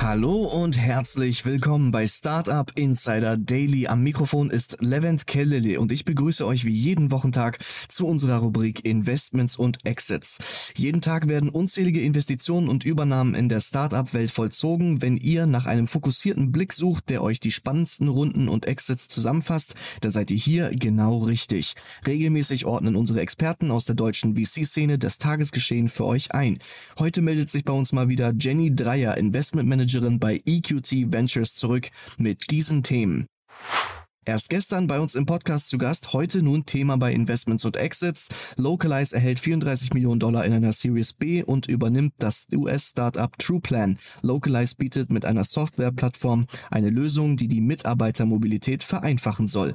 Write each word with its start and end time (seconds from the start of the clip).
Hallo 0.00 0.44
und 0.44 0.78
herzlich 0.78 1.44
willkommen 1.44 1.90
bei 1.90 2.06
Startup 2.06 2.70
Insider 2.76 3.36
Daily. 3.36 3.88
Am 3.88 4.04
Mikrofon 4.04 4.48
ist 4.48 4.76
Levent 4.80 5.26
Kellele 5.26 5.80
und 5.80 5.90
ich 5.90 6.04
begrüße 6.04 6.46
euch 6.46 6.64
wie 6.64 6.72
jeden 6.72 7.10
Wochentag 7.10 7.58
zu 7.88 8.06
unserer 8.06 8.36
Rubrik 8.36 8.84
Investments 8.84 9.56
und 9.56 9.84
Exits. 9.84 10.38
Jeden 10.76 11.00
Tag 11.00 11.26
werden 11.26 11.48
unzählige 11.48 12.00
Investitionen 12.00 12.68
und 12.68 12.84
Übernahmen 12.84 13.34
in 13.34 13.48
der 13.48 13.60
Startup-Welt 13.60 14.30
vollzogen. 14.30 15.02
Wenn 15.02 15.16
ihr 15.16 15.46
nach 15.46 15.66
einem 15.66 15.88
fokussierten 15.88 16.52
Blick 16.52 16.72
sucht, 16.74 17.10
der 17.10 17.20
euch 17.20 17.40
die 17.40 17.50
spannendsten 17.50 18.06
Runden 18.06 18.48
und 18.48 18.66
Exits 18.66 19.08
zusammenfasst, 19.08 19.74
dann 20.00 20.12
seid 20.12 20.30
ihr 20.30 20.38
hier 20.38 20.70
genau 20.70 21.18
richtig. 21.18 21.74
Regelmäßig 22.06 22.66
ordnen 22.66 22.94
unsere 22.94 23.20
Experten 23.20 23.72
aus 23.72 23.84
der 23.84 23.96
deutschen 23.96 24.36
VC-Szene 24.36 24.96
das 24.96 25.18
Tagesgeschehen 25.18 25.88
für 25.88 26.04
euch 26.04 26.32
ein. 26.32 26.60
Heute 27.00 27.20
meldet 27.20 27.50
sich 27.50 27.64
bei 27.64 27.72
uns 27.72 27.92
mal 27.92 28.08
wieder 28.08 28.32
Jenny 28.38 28.72
Dreier, 28.74 29.18
Investment 29.18 29.68
Manager 29.68 29.87
Managerin 29.88 30.18
bei 30.18 30.38
EQT 30.44 31.12
Ventures 31.12 31.54
zurück 31.54 31.88
mit 32.18 32.50
diesen 32.50 32.82
Themen. 32.82 33.26
Erst 34.26 34.50
gestern 34.50 34.86
bei 34.86 35.00
uns 35.00 35.14
im 35.14 35.24
Podcast 35.24 35.70
zu 35.70 35.78
Gast, 35.78 36.12
heute 36.12 36.42
nun 36.42 36.66
Thema 36.66 36.98
bei 36.98 37.14
Investments 37.14 37.64
und 37.64 37.78
Exits. 37.78 38.28
Localize 38.56 39.14
erhält 39.14 39.38
34 39.38 39.94
Millionen 39.94 40.20
Dollar 40.20 40.44
in 40.44 40.52
einer 40.52 40.74
Series 40.74 41.14
B 41.14 41.42
und 41.42 41.66
übernimmt 41.66 42.12
das 42.18 42.46
US-Startup 42.54 43.32
TruePlan. 43.38 43.96
Localize 44.20 44.74
bietet 44.76 45.10
mit 45.10 45.24
einer 45.24 45.44
Softwareplattform 45.44 46.44
eine 46.70 46.90
Lösung, 46.90 47.38
die 47.38 47.48
die 47.48 47.62
Mitarbeitermobilität 47.62 48.82
vereinfachen 48.82 49.46
soll. 49.46 49.72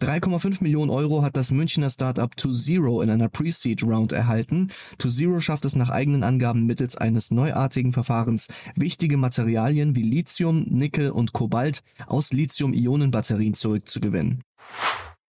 3,5 0.00 0.62
Millionen 0.62 0.90
Euro 0.90 1.22
hat 1.22 1.36
das 1.36 1.50
Münchner 1.50 1.90
Startup 1.90 2.34
To 2.36 2.50
Zero 2.52 3.02
in 3.02 3.10
einer 3.10 3.28
Pre-Seed 3.28 3.82
Round 3.82 4.12
erhalten. 4.12 4.68
To 4.96 5.10
Zero 5.10 5.40
schafft 5.40 5.66
es 5.66 5.76
nach 5.76 5.90
eigenen 5.90 6.24
Angaben 6.24 6.64
mittels 6.64 6.96
eines 6.96 7.30
neuartigen 7.30 7.92
Verfahrens, 7.92 8.48
wichtige 8.74 9.18
Materialien 9.18 9.94
wie 9.96 10.02
Lithium, 10.02 10.64
Nickel 10.70 11.10
und 11.10 11.34
Kobalt 11.34 11.82
aus 12.06 12.32
Lithium-Ionen-Batterien 12.32 13.52
zurückzugewinnen. 13.52 14.42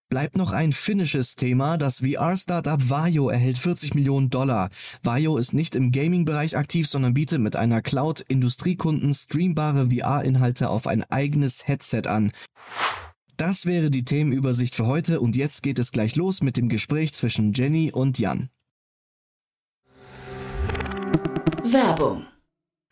Bleibt 0.10 0.38
noch 0.38 0.52
ein 0.52 0.72
finnisches 0.72 1.36
Thema. 1.36 1.78
Das 1.78 2.00
VR-Startup 2.00 2.90
Vajo 2.90 3.30
erhält 3.30 3.58
40 3.58 3.94
Millionen 3.96 4.30
Dollar. 4.30 4.70
Vajo 5.04 5.38
ist 5.38 5.54
nicht 5.54 5.76
im 5.76 5.92
Gaming-Bereich 5.92 6.58
aktiv, 6.58 6.88
sondern 6.88 7.14
bietet 7.14 7.42
mit 7.42 7.56
einer 7.56 7.82
Cloud 7.82 8.22
Industriekunden 8.28 9.14
streambare 9.14 9.90
VR-Inhalte 9.90 10.70
auf 10.70 10.88
ein 10.88 11.04
eigenes 11.10 11.68
Headset 11.68 12.08
an. 12.08 12.32
Das 13.42 13.66
wäre 13.66 13.90
die 13.90 14.06
Themenübersicht 14.06 14.76
für 14.76 14.86
heute 14.86 15.20
und 15.20 15.36
jetzt 15.36 15.64
geht 15.64 15.80
es 15.80 15.92
gleich 15.92 16.16
los 16.16 16.44
mit 16.44 16.58
dem 16.58 16.70
Gespräch 16.70 17.12
zwischen 17.12 17.54
Jenny 17.54 17.92
und 17.92 18.20
Jan. 18.20 18.52
Werbung. 21.64 22.28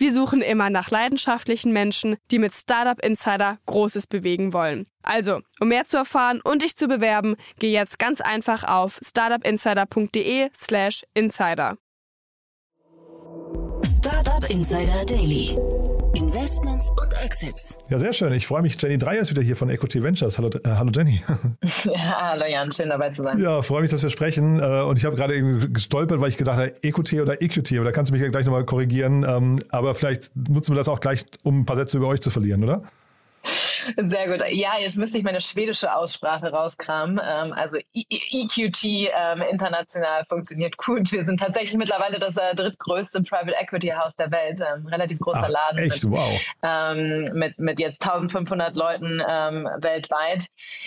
Wir 0.00 0.12
suchen 0.14 0.40
immer 0.40 0.70
nach 0.70 0.90
leidenschaftlichen 0.90 1.74
Menschen, 1.74 2.16
die 2.30 2.38
mit 2.38 2.54
Startup 2.54 2.98
Insider 3.04 3.58
Großes 3.66 4.06
bewegen 4.06 4.54
wollen. 4.54 4.86
Also, 5.02 5.42
um 5.60 5.68
mehr 5.68 5.84
zu 5.84 5.98
erfahren 5.98 6.40
und 6.42 6.62
dich 6.62 6.74
zu 6.74 6.88
bewerben, 6.88 7.36
geh 7.58 7.70
jetzt 7.70 7.98
ganz 7.98 8.22
einfach 8.22 8.64
auf 8.64 8.98
startupinsider.de/slash 9.06 11.02
insider. 11.12 11.76
Startup 13.84 14.48
Insider 14.48 15.04
Daily. 15.04 15.54
Investments 16.14 16.90
und 16.90 17.12
Exits. 17.24 17.78
Ja, 17.88 17.98
sehr 17.98 18.12
schön. 18.12 18.32
Ich 18.32 18.46
freue 18.46 18.62
mich. 18.62 18.80
Jenny 18.82 18.98
Dreier 18.98 19.20
ist 19.20 19.30
wieder 19.30 19.42
hier 19.42 19.54
von 19.54 19.70
Equity 19.70 20.02
Ventures. 20.02 20.38
Hallo, 20.38 20.48
äh, 20.48 20.68
hallo 20.70 20.90
Jenny. 20.94 21.22
Ja, 21.84 22.30
hallo 22.30 22.46
Jan, 22.46 22.72
schön 22.72 22.88
dabei 22.88 23.10
zu 23.10 23.22
sein. 23.22 23.38
Ja, 23.40 23.62
freue 23.62 23.82
mich, 23.82 23.90
dass 23.90 24.02
wir 24.02 24.10
sprechen. 24.10 24.58
Äh, 24.58 24.82
und 24.82 24.98
ich 24.98 25.04
habe 25.04 25.14
gerade 25.14 25.36
eben 25.36 25.72
gestolpert, 25.72 26.20
weil 26.20 26.28
ich 26.28 26.36
gedacht 26.36 26.56
habe, 26.56 26.74
EQT 26.82 27.14
oder 27.14 27.40
EQT, 27.40 27.72
oder 27.72 27.92
kannst 27.92 28.10
du 28.10 28.14
mich 28.14 28.22
ja 28.22 28.28
gleich 28.28 28.44
nochmal 28.44 28.64
korrigieren. 28.64 29.24
Ähm, 29.24 29.60
aber 29.68 29.94
vielleicht 29.94 30.34
nutzen 30.36 30.72
wir 30.72 30.78
das 30.78 30.88
auch 30.88 31.00
gleich, 31.00 31.24
um 31.42 31.60
ein 31.60 31.66
paar 31.66 31.76
Sätze 31.76 31.96
über 31.98 32.08
euch 32.08 32.20
zu 32.20 32.30
verlieren, 32.30 32.64
oder? 32.64 32.82
Sehr 33.96 34.28
gut. 34.28 34.46
Ja, 34.50 34.78
jetzt 34.78 34.96
müsste 34.96 35.18
ich 35.18 35.24
meine 35.24 35.40
schwedische 35.40 35.94
Aussprache 35.94 36.50
rauskramen. 36.50 37.20
Ähm, 37.22 37.52
also 37.52 37.78
EQT 37.94 38.84
ähm, 38.84 39.42
international 39.50 40.24
funktioniert 40.28 40.76
gut. 40.76 41.10
Wir 41.12 41.24
sind 41.24 41.40
tatsächlich 41.40 41.76
mittlerweile 41.76 42.18
das 42.18 42.36
äh, 42.36 42.54
drittgrößte 42.54 43.22
Private 43.22 43.54
Equity 43.58 43.88
Haus 43.88 44.16
der 44.16 44.30
Welt. 44.30 44.60
Ähm, 44.60 44.86
relativ 44.86 45.18
großer 45.18 45.44
Ach, 45.44 45.48
Laden. 45.48 45.78
Echt? 45.78 46.04
Mit, 46.04 46.12
wow. 46.12 47.34
mit, 47.34 47.58
mit 47.58 47.80
jetzt 47.80 48.02
1500 48.02 48.76
Leuten 48.76 49.18
weltweit. 49.20 50.46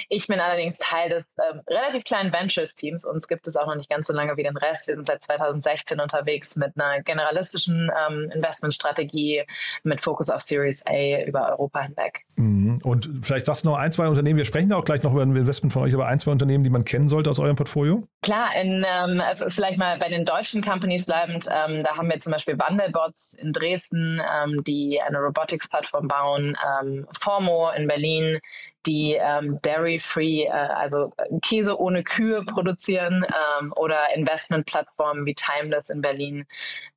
Ich 0.09 0.27
bin 0.27 0.39
allerdings 0.39 0.77
Teil 0.77 1.09
des 1.09 1.27
relativ 1.67 2.03
kleinen 2.03 2.31
Ventures-Teams. 2.31 3.05
Uns 3.05 3.27
gibt 3.27 3.47
es 3.47 3.55
auch 3.55 3.67
noch 3.67 3.75
nicht 3.75 3.89
ganz 3.89 4.07
so 4.07 4.13
lange 4.13 4.37
wie 4.37 4.43
den 4.43 4.57
Rest. 4.57 4.87
Wir 4.87 4.95
sind 4.95 5.05
seit 5.05 5.23
2016 5.23 5.99
unterwegs 5.99 6.55
mit 6.55 6.71
einer 6.75 7.01
generalistischen 7.01 7.91
Investmentstrategie 8.33 9.43
mit 9.83 10.01
Fokus 10.01 10.29
auf 10.29 10.41
Series 10.41 10.85
A 10.85 11.23
über 11.25 11.49
Europa 11.49 11.81
hinweg. 11.81 12.25
Mhm. 12.43 12.79
Und 12.83 13.09
vielleicht 13.21 13.45
sagst 13.45 13.63
du 13.63 13.69
noch 13.69 13.77
ein, 13.77 13.91
zwei 13.91 14.07
Unternehmen, 14.07 14.37
wir 14.37 14.45
sprechen 14.45 14.71
auch 14.73 14.85
gleich 14.85 15.03
noch 15.03 15.13
über 15.13 15.21
ein 15.21 15.35
Investment 15.35 15.73
von 15.73 15.83
euch, 15.83 15.93
aber 15.93 16.07
ein, 16.07 16.19
zwei 16.19 16.31
Unternehmen, 16.31 16.63
die 16.63 16.69
man 16.69 16.85
kennen 16.85 17.07
sollte 17.07 17.29
aus 17.29 17.39
eurem 17.39 17.55
Portfolio? 17.55 18.07
Klar, 18.21 18.49
in, 18.61 18.85
ähm, 18.87 19.21
vielleicht 19.47 19.77
mal 19.77 19.97
bei 19.99 20.09
den 20.09 20.25
deutschen 20.25 20.61
Companies 20.61 21.05
bleibend, 21.05 21.47
ähm, 21.47 21.83
da 21.83 21.97
haben 21.97 22.09
wir 22.09 22.19
zum 22.19 22.31
Beispiel 22.31 22.57
Wandelbots 22.57 23.33
in 23.33 23.53
Dresden, 23.53 24.21
ähm, 24.21 24.63
die 24.63 24.99
eine 25.01 25.19
Robotics-Plattform 25.19 26.07
bauen, 26.07 26.57
ähm, 26.81 27.07
Formo 27.19 27.69
in 27.75 27.87
Berlin, 27.87 28.39
die 28.85 29.17
ähm, 29.19 29.59
dairy-free, 29.61 30.45
äh, 30.45 30.49
also 30.49 31.13
Käse 31.41 31.79
ohne 31.79 32.03
Kühe 32.03 32.43
produzieren 32.45 33.25
ähm, 33.61 33.73
oder 33.75 33.97
Investmentplattformen 34.15 35.25
wie 35.25 35.35
Timeless 35.35 35.89
in 35.89 36.01
Berlin 36.01 36.45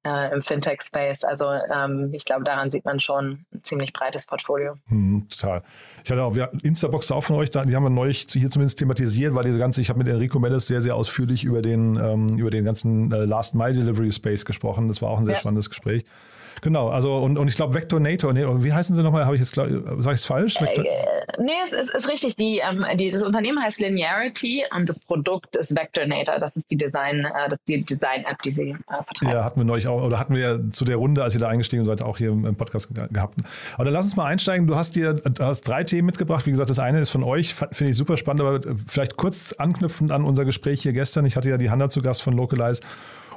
äh, 0.05 0.33
im 0.33 0.43
Fintech-Space. 0.43 1.25
Also 1.25 1.51
ähm, 1.51 2.11
ich 2.13 2.25
glaube, 2.25 2.45
daran 2.45 2.71
sieht 2.71 2.85
man 2.85 3.01
schon 3.01 3.45
ein 3.53 3.63
ziemlich 3.63 3.93
breites 3.93 4.27
Portfolio. 4.27 4.75
Hm, 4.89 5.29
total. 5.29 5.63
Ich 6.05 6.11
hatte 6.11 6.23
auch, 6.23 6.35
wir 6.35 6.51
Instabox 6.63 7.11
auch 7.11 7.23
von 7.23 7.37
euch, 7.37 7.51
da, 7.51 7.63
die 7.63 7.75
haben 7.75 7.85
wir 7.85 7.91
neulich 7.91 8.27
hier 8.31 8.51
zumindest 8.51 8.79
thematisiert, 8.79 9.35
weil 9.35 9.45
diese 9.45 9.59
ganze, 9.59 9.81
ich 9.81 9.89
habe 9.89 9.99
mit 9.99 10.09
Enrico 10.09 10.39
Mellis 10.39 10.67
sehr, 10.67 10.81
sehr 10.81 10.97
ausführlich 10.97 11.45
über 11.45 11.63
den, 11.63 11.97
ähm, 11.97 12.39
über 12.39 12.51
den 12.51 12.65
ganzen 12.65 13.13
äh, 13.13 13.25
Last-Mile-Delivery-Space 13.25 14.45
gesprochen. 14.45 14.89
Das 14.89 15.03
war 15.03 15.11
auch 15.11 15.19
ein 15.19 15.25
sehr 15.25 15.35
ja. 15.35 15.41
spannendes 15.41 15.69
Gespräch. 15.69 16.05
Genau, 16.63 16.89
also 16.89 17.17
und, 17.19 17.39
und 17.39 17.49
ich 17.49 17.57
glaube 17.57 17.75
Vectornator, 17.75 18.33
nee, 18.33 18.45
wie 18.47 18.73
heißen 18.73 18.97
sie 18.97 19.03
nochmal? 19.03 19.25
Habe 19.25 19.37
ich 19.37 19.41
jetzt 19.41 19.55
sage 19.55 19.91
ich 19.91 20.07
es 20.07 20.25
falsch? 20.25 20.61
Vector 20.61 20.85
äh, 20.85 20.89
nee, 21.39 21.53
es 21.65 21.73
ist, 21.73 21.95
ist 21.95 22.09
richtig. 22.09 22.37
Die, 22.37 22.59
ähm, 22.59 22.85
die, 22.97 23.11
das 23.11 23.23
Unternehmen 23.23 23.63
heißt 23.63 23.81
Linearity 23.81 24.65
und 24.75 24.89
das 24.89 25.01
Produkt 25.01 25.57
ist 25.57 25.75
Vectornator. 25.75 26.39
Das 26.39 26.57
ist 26.57 26.71
die 26.71 26.77
Design, 26.77 27.25
äh, 27.25 27.49
das, 27.49 27.59
die 27.69 27.85
Design-App, 27.85 28.43
die 28.43 28.53
sie 28.53 28.71
äh, 28.71 29.03
vertreiben. 29.05 29.35
Ja, 29.35 29.45
hatten 29.45 29.61
wir 29.61 29.65
neulich 29.65 29.87
auch, 29.89 30.03
oder 30.03 30.19
hatten 30.19 30.35
wir 30.35 30.71
zu 30.71 30.85
der 30.85 30.97
Runde, 30.97 31.23
als 31.23 31.35
ihr 31.35 31.41
da 31.41 31.49
eingestiegen 31.49 31.85
seid, 31.85 32.03
auch 32.03 32.19
hier 32.19 32.31
im 32.31 32.57
Podcast 32.57 32.95
gehabt. 32.95 33.39
Aber 33.75 33.85
dann 33.85 33.93
lass 33.93 34.05
uns 34.05 34.17
mal 34.17 34.27
einsteigen. 34.27 34.67
Du 34.67 34.77
hast 34.77 34.97
dir 34.97 35.21
hast 35.39 35.63
drei 35.63 35.85
Themen 35.85 36.07
mitgebracht. 36.07 36.47
Wie 36.47 36.51
gesagt, 36.51 36.71
das 36.71 36.79
eine 36.79 37.01
ist 37.01 37.11
von 37.11 37.23
euch, 37.23 37.55
finde 37.55 37.91
ich 37.91 37.97
super 37.97 38.17
spannend, 38.17 38.43
aber 38.43 38.61
vielleicht 38.87 39.17
kurz 39.17 39.53
anknüpfend 39.53 40.11
an 40.11 40.25
unser 40.25 40.45
Gespräch 40.45 40.83
hier 40.83 40.93
gestern. 40.93 41.27
Ich 41.27 41.37
hatte 41.37 41.51
ja 41.51 41.59
die 41.59 41.71
Hanna 41.71 41.89
zu 41.89 42.01
Gast 42.03 42.23
von 42.23 42.35
Localize. 42.35 42.81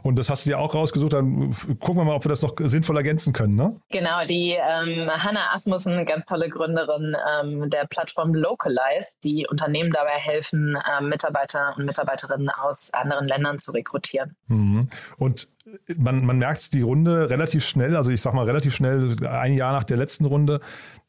Und 0.03 0.17
das 0.17 0.29
hast 0.29 0.45
du 0.45 0.51
dir 0.51 0.59
auch 0.59 0.75
rausgesucht. 0.75 1.13
Dann 1.13 1.53
gucken 1.79 1.97
wir 1.97 2.05
mal, 2.05 2.15
ob 2.15 2.25
wir 2.25 2.29
das 2.29 2.41
noch 2.41 2.53
sinnvoll 2.57 2.97
ergänzen 2.97 3.33
können. 3.33 3.55
Ne? 3.55 3.79
Genau, 3.89 4.25
die 4.25 4.51
ähm, 4.51 5.09
Hanna 5.09 5.53
Asmussen, 5.53 6.05
ganz 6.05 6.25
tolle 6.25 6.49
Gründerin 6.49 7.15
ähm, 7.41 7.69
der 7.69 7.85
Plattform 7.87 8.33
Localize, 8.33 9.17
die 9.23 9.47
Unternehmen 9.49 9.91
dabei 9.91 10.17
helfen, 10.17 10.77
ähm, 10.99 11.09
Mitarbeiter 11.09 11.75
und 11.77 11.85
Mitarbeiterinnen 11.85 12.49
aus 12.49 12.91
anderen 12.93 13.27
Ländern 13.27 13.59
zu 13.59 13.71
rekrutieren. 13.71 14.35
Mhm. 14.47 14.89
Und 15.17 15.47
man, 15.97 16.25
man 16.25 16.37
merkt 16.37 16.73
die 16.73 16.81
Runde 16.81 17.29
relativ 17.29 17.65
schnell, 17.65 17.95
also 17.95 18.11
ich 18.11 18.21
sag 18.21 18.33
mal 18.33 18.45
relativ 18.45 18.75
schnell, 18.75 19.15
ein 19.27 19.53
Jahr 19.53 19.73
nach 19.73 19.83
der 19.83 19.97
letzten 19.97 20.25
Runde, 20.25 20.59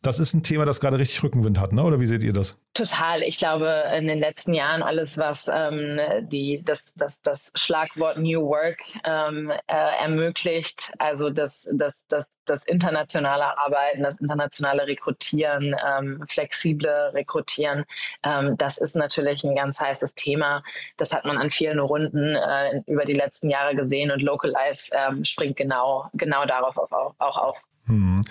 das 0.03 0.19
ist 0.19 0.33
ein 0.33 0.43
Thema, 0.43 0.65
das 0.65 0.81
gerade 0.81 0.99
richtig 0.99 1.23
Rückenwind 1.23 1.61
hat, 1.61 1.73
ne? 1.73 1.83
oder 1.83 2.01
wie 2.01 2.07
seht 2.07 2.23
ihr 2.23 2.33
das? 2.33 2.57
Total. 2.73 3.23
Ich 3.23 3.39
glaube, 3.39 3.85
in 3.97 4.07
den 4.07 4.19
letzten 4.19 4.55
Jahren 4.55 4.83
alles, 4.83 5.19
was 5.19 5.51
ähm, 5.53 5.99
die, 6.23 6.63
das, 6.65 6.95
das, 6.97 7.21
das 7.23 7.53
Schlagwort 7.55 8.17
New 8.17 8.41
Work 8.41 8.79
ähm, 9.05 9.51
äh, 9.51 10.03
ermöglicht, 10.03 10.93
also 10.99 11.29
das, 11.29 11.69
das, 11.73 12.07
das, 12.09 12.31
das 12.51 12.65
internationale 12.65 13.59
Arbeiten, 13.59 14.03
das 14.03 14.21
internationale 14.21 14.87
Rekrutieren, 14.87 15.75
ähm, 15.87 16.25
flexible 16.29 17.11
Rekrutieren, 17.15 17.85
ähm, 18.25 18.57
das 18.59 18.79
ist 18.79 18.97
natürlich 18.97 19.45
ein 19.45 19.55
ganz 19.55 19.81
heißes 19.81 20.15
Thema. 20.15 20.63
Das 20.97 21.13
hat 21.13 21.25
man 21.25 21.39
an 21.39 21.51
vielen 21.51 21.79
Runden 21.79 22.35
äh, 22.35 22.83
über 22.87 23.05
die 23.05 23.15
letzten 23.15 23.49
Jahre 23.51 23.75
gesehen 23.75 24.11
und 24.11 24.21
Localize 24.21 24.91
ähm, 24.93 25.25
springt 25.25 25.57
genau, 25.57 26.11
genau 26.15 26.45
darauf 26.45 26.77
auf, 26.77 27.15
auch 27.19 27.37
auf. 27.37 27.63
Hm. 27.87 28.23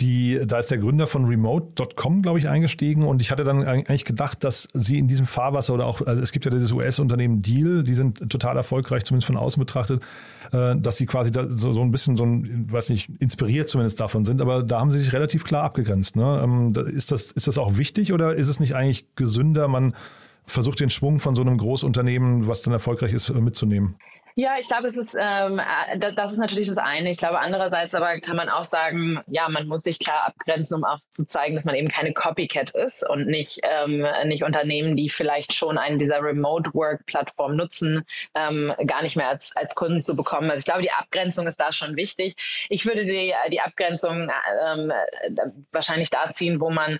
Die, 0.00 0.40
da 0.46 0.58
ist 0.58 0.70
der 0.70 0.78
Gründer 0.78 1.06
von 1.06 1.26
Remote.com, 1.26 2.22
glaube 2.22 2.38
ich, 2.38 2.48
eingestiegen 2.48 3.02
und 3.04 3.20
ich 3.20 3.30
hatte 3.30 3.44
dann 3.44 3.64
eigentlich 3.64 4.04
gedacht, 4.04 4.42
dass 4.44 4.68
sie 4.72 4.98
in 4.98 5.08
diesem 5.08 5.26
Fahrwasser 5.26 5.74
oder 5.74 5.86
auch, 5.86 6.00
also 6.06 6.22
es 6.22 6.32
gibt 6.32 6.44
ja 6.44 6.50
dieses 6.50 6.72
US-Unternehmen 6.72 7.42
Deal, 7.42 7.82
die 7.82 7.94
sind 7.94 8.30
total 8.30 8.56
erfolgreich, 8.56 9.04
zumindest 9.04 9.26
von 9.26 9.36
außen 9.36 9.60
betrachtet, 9.60 10.02
äh, 10.52 10.76
dass 10.76 10.96
sie 10.96 11.06
quasi 11.06 11.30
so, 11.50 11.72
so 11.72 11.82
ein 11.82 11.90
bisschen 11.90 12.16
so 12.16 12.24
ein, 12.24 12.72
weiß 12.72 12.90
nicht, 12.90 13.10
inspiriert 13.20 13.68
zumindest 13.68 14.00
davon 14.00 14.24
sind, 14.24 14.40
aber 14.40 14.62
da 14.62 14.80
haben 14.80 14.90
sie 14.90 14.98
sich 14.98 15.12
relativ 15.12 15.44
klar 15.44 15.64
abgegrenzt. 15.64 16.16
Ne? 16.16 16.40
Ähm, 16.42 16.72
ist, 16.94 17.12
das, 17.12 17.30
ist 17.30 17.46
das 17.46 17.58
auch 17.58 17.76
wichtig 17.76 18.12
oder 18.12 18.34
ist 18.34 18.48
es 18.48 18.60
nicht 18.60 18.74
eigentlich 18.74 19.14
gesünder, 19.16 19.68
man 19.68 19.94
versucht 20.46 20.80
den 20.80 20.90
Schwung 20.90 21.20
von 21.20 21.34
so 21.34 21.42
einem 21.42 21.58
Großunternehmen, 21.58 22.46
was 22.46 22.62
dann 22.62 22.72
erfolgreich 22.72 23.12
ist, 23.12 23.32
mitzunehmen? 23.34 23.96
Ja, 24.40 24.54
ich 24.58 24.68
glaube, 24.68 24.86
es 24.86 24.96
ist, 24.96 25.14
ähm, 25.20 25.58
äh, 25.58 25.98
das 25.98 26.32
ist 26.32 26.38
natürlich 26.38 26.68
das 26.68 26.78
eine. 26.78 27.10
Ich 27.10 27.18
glaube, 27.18 27.40
andererseits 27.40 27.94
aber 27.94 28.20
kann 28.20 28.36
man 28.36 28.48
auch 28.48 28.64
sagen, 28.64 29.20
ja, 29.26 29.50
man 29.50 29.66
muss 29.66 29.82
sich 29.82 29.98
klar 29.98 30.28
abgrenzen, 30.28 30.76
um 30.76 30.84
auch 30.84 31.00
zu 31.10 31.26
zeigen, 31.26 31.56
dass 31.56 31.66
man 31.66 31.74
eben 31.74 31.88
keine 31.88 32.14
Copycat 32.14 32.70
ist 32.70 33.06
und 33.06 33.26
nicht, 33.26 33.60
ähm, 33.64 34.06
nicht 34.24 34.42
Unternehmen, 34.42 34.96
die 34.96 35.10
vielleicht 35.10 35.52
schon 35.52 35.76
einen 35.76 35.98
dieser 35.98 36.22
Remote-Work-Plattform 36.22 37.54
nutzen, 37.54 38.06
ähm, 38.34 38.72
gar 38.86 39.02
nicht 39.02 39.14
mehr 39.14 39.28
als, 39.28 39.54
als 39.56 39.74
Kunden 39.74 40.00
zu 40.00 40.16
bekommen. 40.16 40.48
Also 40.48 40.60
ich 40.60 40.64
glaube, 40.64 40.80
die 40.80 40.92
Abgrenzung 40.92 41.46
ist 41.46 41.60
da 41.60 41.70
schon 41.70 41.96
wichtig. 41.96 42.34
Ich 42.70 42.86
würde 42.86 43.04
die, 43.04 43.34
die 43.50 43.60
Abgrenzung 43.60 44.30
ähm, 44.66 44.90
wahrscheinlich 45.70 46.08
da 46.08 46.32
ziehen, 46.32 46.62
wo 46.62 46.70
man, 46.70 46.98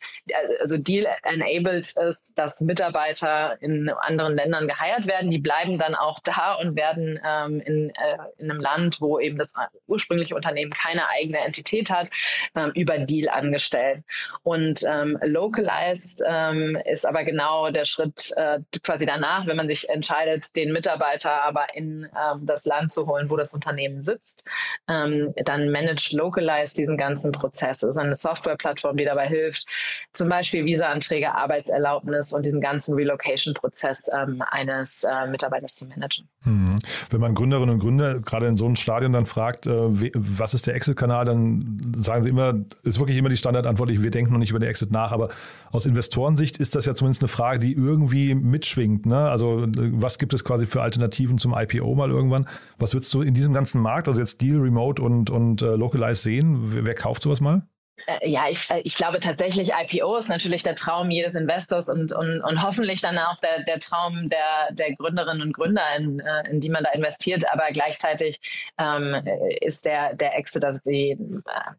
also 0.61 0.77
Deal-enabled 0.77 1.97
ist, 1.97 2.35
dass 2.35 2.61
Mitarbeiter 2.61 3.57
in 3.63 3.89
anderen 3.89 4.37
Ländern 4.37 4.69
geheiert 4.69 5.07
werden. 5.07 5.31
Die 5.31 5.39
bleiben 5.39 5.79
dann 5.79 5.95
auch 5.95 6.21
da 6.21 6.53
und 6.57 6.77
werden 6.77 7.19
ähm, 7.31 7.61
in, 7.61 7.91
äh, 7.91 8.17
in 8.39 8.51
einem 8.51 8.61
Land, 8.61 9.01
wo 9.01 9.19
eben 9.19 9.39
das 9.39 9.55
ursprüngliche 9.87 10.35
Unternehmen 10.35 10.73
keine 10.73 11.09
eigene 11.09 11.39
Entität 11.39 11.91
hat, 11.91 12.09
ähm, 12.55 12.73
über 12.75 12.99
Deal 12.99 13.29
angestellt. 13.29 14.03
Und 14.43 14.83
ähm, 14.89 15.19
localized 15.23 16.23
ähm, 16.27 16.79
ist 16.85 17.07
aber 17.07 17.25
genau 17.25 17.71
der 17.71 17.85
Schritt 17.85 18.33
äh, 18.37 18.61
quasi 18.83 19.07
danach, 19.07 19.47
wenn 19.47 19.57
man 19.57 19.69
sich 19.69 19.89
entscheidet, 19.89 20.57
den 20.57 20.73
Mitarbeiter 20.73 21.43
aber 21.45 21.75
in 21.75 22.05
ähm, 22.05 22.47
das 22.47 22.65
Land 22.65 22.93
zu 22.93 23.07
holen, 23.07 23.31
wo 23.31 23.37
das 23.37 23.55
Unternehmen 23.55 24.03
sitzt, 24.03 24.45
ähm, 24.89 25.35
dann 25.45 25.71
managt 25.71 26.13
localized 26.13 26.79
diesen 26.79 26.97
ganzen 26.97 27.33
Prozess. 27.33 27.83
Es 27.83 27.91
ist 27.91 27.99
eine 27.99 28.15
Softwareplattform, 28.15 28.97
die 28.97 29.05
dabei 29.05 29.27
hilft, 29.27 29.67
zum 30.13 30.29
Beispiel 30.29 30.65
Visa-Anträge, 30.65 31.35
Arbeitserlaubnis 31.35 32.33
und 32.33 32.47
diesen 32.47 32.61
ganzen 32.61 32.95
Relocation-Prozess 32.95 34.09
eines 34.09 35.05
äh, 35.05 35.27
Mitarbeiters 35.27 35.75
zu 35.75 35.87
managen. 35.87 36.29
Mhm 36.45 36.79
wenn 37.13 37.21
man 37.21 37.35
Gründerinnen 37.35 37.71
und 37.71 37.81
Gründer 37.81 38.21
gerade 38.21 38.47
in 38.47 38.57
so 38.57 38.67
einem 38.67 38.77
Stadion 38.77 39.13
dann 39.13 39.27
fragt, 39.27 39.67
äh, 39.67 39.73
was 40.15 40.55
ist 40.55 40.67
der 40.67 40.75
Exit-Kanal, 40.75 41.25
dann 41.25 41.79
sagen 41.95 42.23
sie 42.23 42.29
immer, 42.29 42.55
ist 42.83 42.99
wirklich 42.99 43.17
immer 43.17 43.29
die 43.29 43.37
Standardantwort, 43.37 43.91
wir 43.91 44.11
denken 44.11 44.33
noch 44.33 44.39
nicht 44.39 44.51
über 44.51 44.59
den 44.59 44.69
Exit 44.69 44.91
nach, 44.91 45.13
aber 45.13 45.31
aus 45.73 45.87
Investorensicht 45.87 46.59
ist 46.59 46.75
das 46.75 46.87
ja 46.87 46.95
zumindest 46.95 47.23
eine 47.23 47.29
Frage, 47.29 47.59
die 47.59 47.73
irgendwie 47.73 48.35
mitschwingt. 48.35 49.07
Ne? 49.07 49.19
Also 49.19 49.67
was 49.77 50.19
gibt 50.19 50.33
es 50.33 50.45
quasi 50.45 50.67
für 50.67 50.83
Alternativen 50.83 51.39
zum 51.39 51.55
IPO 51.57 51.95
mal 51.95 52.11
irgendwann? 52.11 52.47
Was 52.79 52.95
würdest 52.95 53.13
du 53.15 53.23
in 53.23 53.35
diesem 53.35 53.53
ganzen 53.53 53.81
Markt, 53.81 54.09
also 54.09 54.21
jetzt 54.21 54.41
Deal, 54.41 54.59
Remote 54.59 55.03
und, 55.03 55.31
und 55.31 55.63
äh, 55.63 55.77
Localize 55.77 56.23
sehen? 56.23 56.59
Wer, 56.75 56.87
wer 56.87 56.95
kauft 56.95 57.23
sowas 57.23 57.41
mal? 57.41 57.63
Äh, 58.07 58.29
ja, 58.29 58.49
ich, 58.49 58.71
äh, 58.71 58.81
ich 58.81 58.97
glaube 58.97 59.21
tatsächlich, 59.21 59.73
IPO 59.73 60.17
ist 60.17 60.29
natürlich 60.29 60.63
der 60.63 60.75
Traum 60.75 61.11
jedes 61.11 61.35
Investors 61.35 61.89
und, 61.89 62.13
und, 62.13 62.41
und 62.41 62.63
hoffentlich 62.63 63.01
dann 63.01 63.19
auch 63.19 63.37
der, 63.37 63.65
der 63.65 63.81
Traum 63.81 64.29
der, 64.29 64.73
der 64.73 64.95
Gründerinnen 64.95 65.43
und 65.43 65.53
Gründer, 65.53 65.83
in, 65.97 66.21
äh, 66.21 66.49
in 66.49 66.61
die 66.61 66.69
man 66.69 66.85
da 66.85 66.91
investiert. 66.93 67.45
Aber 67.53 67.69
gleichzeitig 67.73 68.41
ähm, 68.79 69.23
ist 69.61 69.85
der, 69.85 70.15
der 70.15 70.37
Exit, 70.37 70.65
also 70.65 70.81
die, 70.85 71.17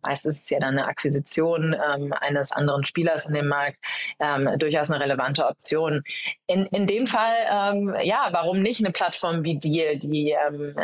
meistens 0.01 0.37
ist 0.37 0.43
es 0.43 0.49
ja 0.49 0.59
dann 0.59 0.77
eine 0.77 0.87
Akquisition 0.87 1.73
ähm, 1.73 2.13
eines 2.13 2.51
anderen 2.51 2.83
Spielers 2.83 3.25
in 3.25 3.33
dem 3.33 3.47
Markt, 3.47 3.77
ähm, 4.19 4.49
durchaus 4.57 4.91
eine 4.91 5.03
relevante 5.03 5.45
Option. 5.45 6.03
In, 6.47 6.65
in 6.67 6.87
dem 6.87 7.07
Fall, 7.07 7.35
ähm, 7.49 7.95
ja, 8.03 8.29
warum 8.31 8.61
nicht 8.61 8.79
eine 8.79 8.91
Plattform 8.91 9.43
wie 9.43 9.57
Deal, 9.57 9.97
die 9.97 10.31
ähm, 10.31 10.75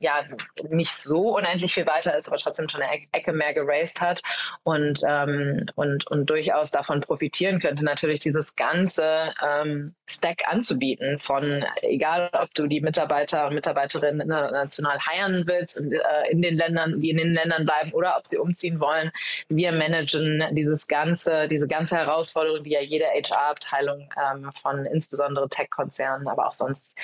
ja 0.00 0.24
nicht 0.68 0.96
so 0.96 1.36
unendlich 1.36 1.74
viel 1.74 1.86
weiter 1.86 2.16
ist, 2.16 2.28
aber 2.28 2.38
trotzdem 2.38 2.68
schon 2.68 2.82
eine 2.82 3.02
Ecke 3.12 3.32
mehr 3.32 3.52
geraced 3.52 4.00
hat 4.00 4.22
und, 4.62 5.00
ähm, 5.08 5.66
und, 5.74 6.06
und 6.06 6.30
durchaus 6.30 6.70
davon 6.70 7.00
profitieren 7.00 7.60
könnte, 7.60 7.84
natürlich 7.84 8.20
dieses 8.20 8.54
ganze 8.54 9.32
ähm, 9.44 9.94
Stack 10.06 10.42
anzubieten 10.46 11.18
von, 11.18 11.64
egal 11.82 12.30
ob 12.32 12.54
du 12.54 12.66
die 12.66 12.80
Mitarbeiter 12.80 13.46
und 13.48 13.54
Mitarbeiterinnen 13.54 14.20
international 14.20 14.98
heiren 15.04 15.44
willst, 15.46 15.78
in, 15.78 15.92
äh, 15.92 16.30
in 16.30 16.42
den 16.42 16.56
Ländern, 16.56 17.00
die 17.00 17.10
in 17.10 17.18
den 17.18 17.34
Ländern 17.34 17.64
bleiben 17.64 17.92
oder 17.92 18.16
ob 18.18 18.26
sie 18.26 18.38
umziehen 18.38 18.80
wollen. 18.80 19.10
Wir 19.48 19.72
managen 19.72 20.44
dieses 20.52 20.86
ganze, 20.86 21.48
diese 21.48 21.66
ganze 21.66 21.96
Herausforderung, 21.96 22.62
die 22.62 22.70
ja 22.70 22.80
jede 22.80 23.06
HR-Abteilung 23.06 24.08
ähm, 24.16 24.50
von 24.62 24.86
insbesondere 24.86 25.48
Tech-Konzernen, 25.48 26.28
aber 26.28 26.46
auch 26.46 26.54
sonst 26.54 26.96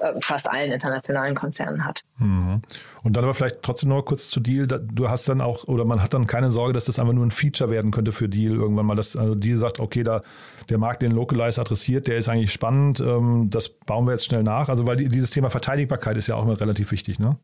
äh, 0.00 0.20
fast 0.20 0.48
allen 0.48 0.72
internationalen 0.72 1.34
Konzernen 1.34 1.84
hat. 1.84 2.02
Hm. 2.20 2.30
Mhm. 2.30 2.60
Und 3.02 3.16
dann 3.16 3.24
aber 3.24 3.34
vielleicht 3.34 3.62
trotzdem 3.62 3.88
noch 3.88 4.02
kurz 4.02 4.28
zu 4.28 4.40
Deal. 4.40 4.66
Du 4.66 5.08
hast 5.08 5.28
dann 5.28 5.40
auch, 5.40 5.64
oder 5.64 5.84
man 5.84 6.02
hat 6.02 6.14
dann 6.14 6.26
keine 6.26 6.50
Sorge, 6.50 6.72
dass 6.72 6.84
das 6.84 6.98
einfach 6.98 7.14
nur 7.14 7.24
ein 7.24 7.30
Feature 7.30 7.70
werden 7.70 7.90
könnte 7.90 8.12
für 8.12 8.28
Deal 8.28 8.54
irgendwann 8.54 8.86
mal. 8.86 8.94
Dass 8.94 9.16
also 9.16 9.34
Deal 9.34 9.58
sagt, 9.58 9.80
okay, 9.80 10.02
da 10.02 10.22
der 10.68 10.78
Markt 10.78 11.02
den 11.02 11.12
Localize 11.12 11.60
adressiert, 11.60 12.06
der 12.06 12.18
ist 12.18 12.28
eigentlich 12.28 12.52
spannend, 12.52 13.00
ähm, 13.00 13.48
das 13.50 13.68
bauen 13.68 14.06
wir 14.06 14.12
jetzt 14.12 14.26
schnell 14.26 14.42
nach. 14.42 14.68
Also 14.68 14.86
weil 14.86 14.96
dieses 14.96 15.30
Thema 15.30 15.50
Verteidigbarkeit 15.50 16.16
ist 16.16 16.28
ja 16.28 16.36
auch 16.36 16.44
immer 16.44 16.60
relativ 16.60 16.92
wichtig, 16.92 17.18
ne? 17.18 17.38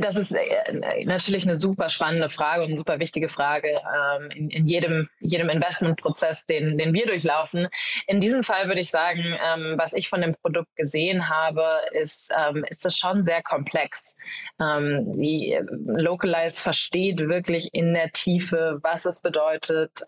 Das 0.00 0.16
ist 0.16 0.32
äh, 0.32 1.04
natürlich 1.04 1.44
eine 1.44 1.56
super 1.56 1.88
spannende 1.88 2.28
Frage 2.28 2.62
und 2.62 2.68
eine 2.68 2.76
super 2.76 2.98
wichtige 2.98 3.28
Frage 3.28 3.70
ähm, 3.70 4.50
in, 4.50 4.66
jedem, 4.66 5.08
jedem 5.20 5.48
Investmentprozess, 5.48 6.46
den, 6.46 6.78
den 6.78 6.92
wir 6.92 7.06
durchlaufen. 7.06 7.68
In 8.06 8.20
diesem 8.20 8.42
Fall 8.42 8.68
würde 8.68 8.80
ich 8.80 8.90
sagen, 8.90 9.22
ähm, 9.22 9.74
was 9.78 9.92
ich 9.92 10.08
von 10.08 10.20
dem 10.20 10.34
Produkt 10.34 10.74
gesehen 10.76 11.28
habe, 11.28 11.64
ist, 11.92 12.32
ähm, 12.36 12.64
ist 12.68 12.84
das 12.84 12.96
schon 12.96 13.22
sehr 13.22 13.42
komplex. 13.42 14.16
die 14.58 15.52
äh, 15.52 15.64
Localize 15.86 16.60
versteht 16.60 17.18
wirklich 17.18 17.70
in 17.72 17.94
der 17.94 18.10
Tiefe, 18.10 18.78
was 18.82 19.04
es 19.04 19.20
bedeutet, 19.20 20.02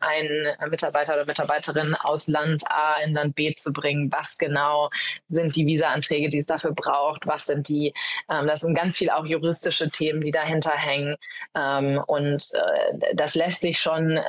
einen 0.00 0.48
Mitarbeiter 0.70 1.14
oder 1.14 1.26
Mitarbeiterin 1.26 1.94
aus 1.94 2.28
Land 2.28 2.64
A 2.68 2.96
in 3.04 3.14
Land 3.14 3.34
B 3.34 3.54
zu 3.54 3.72
bringen. 3.72 4.10
Was 4.12 4.38
genau 4.38 4.90
sind 5.26 5.56
die 5.56 5.66
Visa-Anträge, 5.66 6.28
die 6.30 6.38
es 6.38 6.46
dafür 6.46 6.72
braucht? 6.72 7.26
Was 7.26 7.46
sind 7.46 7.68
die, 7.68 7.94
das 8.28 8.60
sind 8.60 8.74
ganz 8.74 8.99
viel 9.00 9.10
auch 9.10 9.24
juristische 9.24 9.90
Themen, 9.90 10.20
die 10.20 10.30
dahinter 10.30 10.72
hängen. 10.72 11.16
Ähm, 11.56 12.00
und 12.06 12.50
äh, 12.54 13.14
das 13.14 13.34
lässt 13.34 13.62
sich 13.62 13.80
schon, 13.80 14.18
äh, 14.18 14.22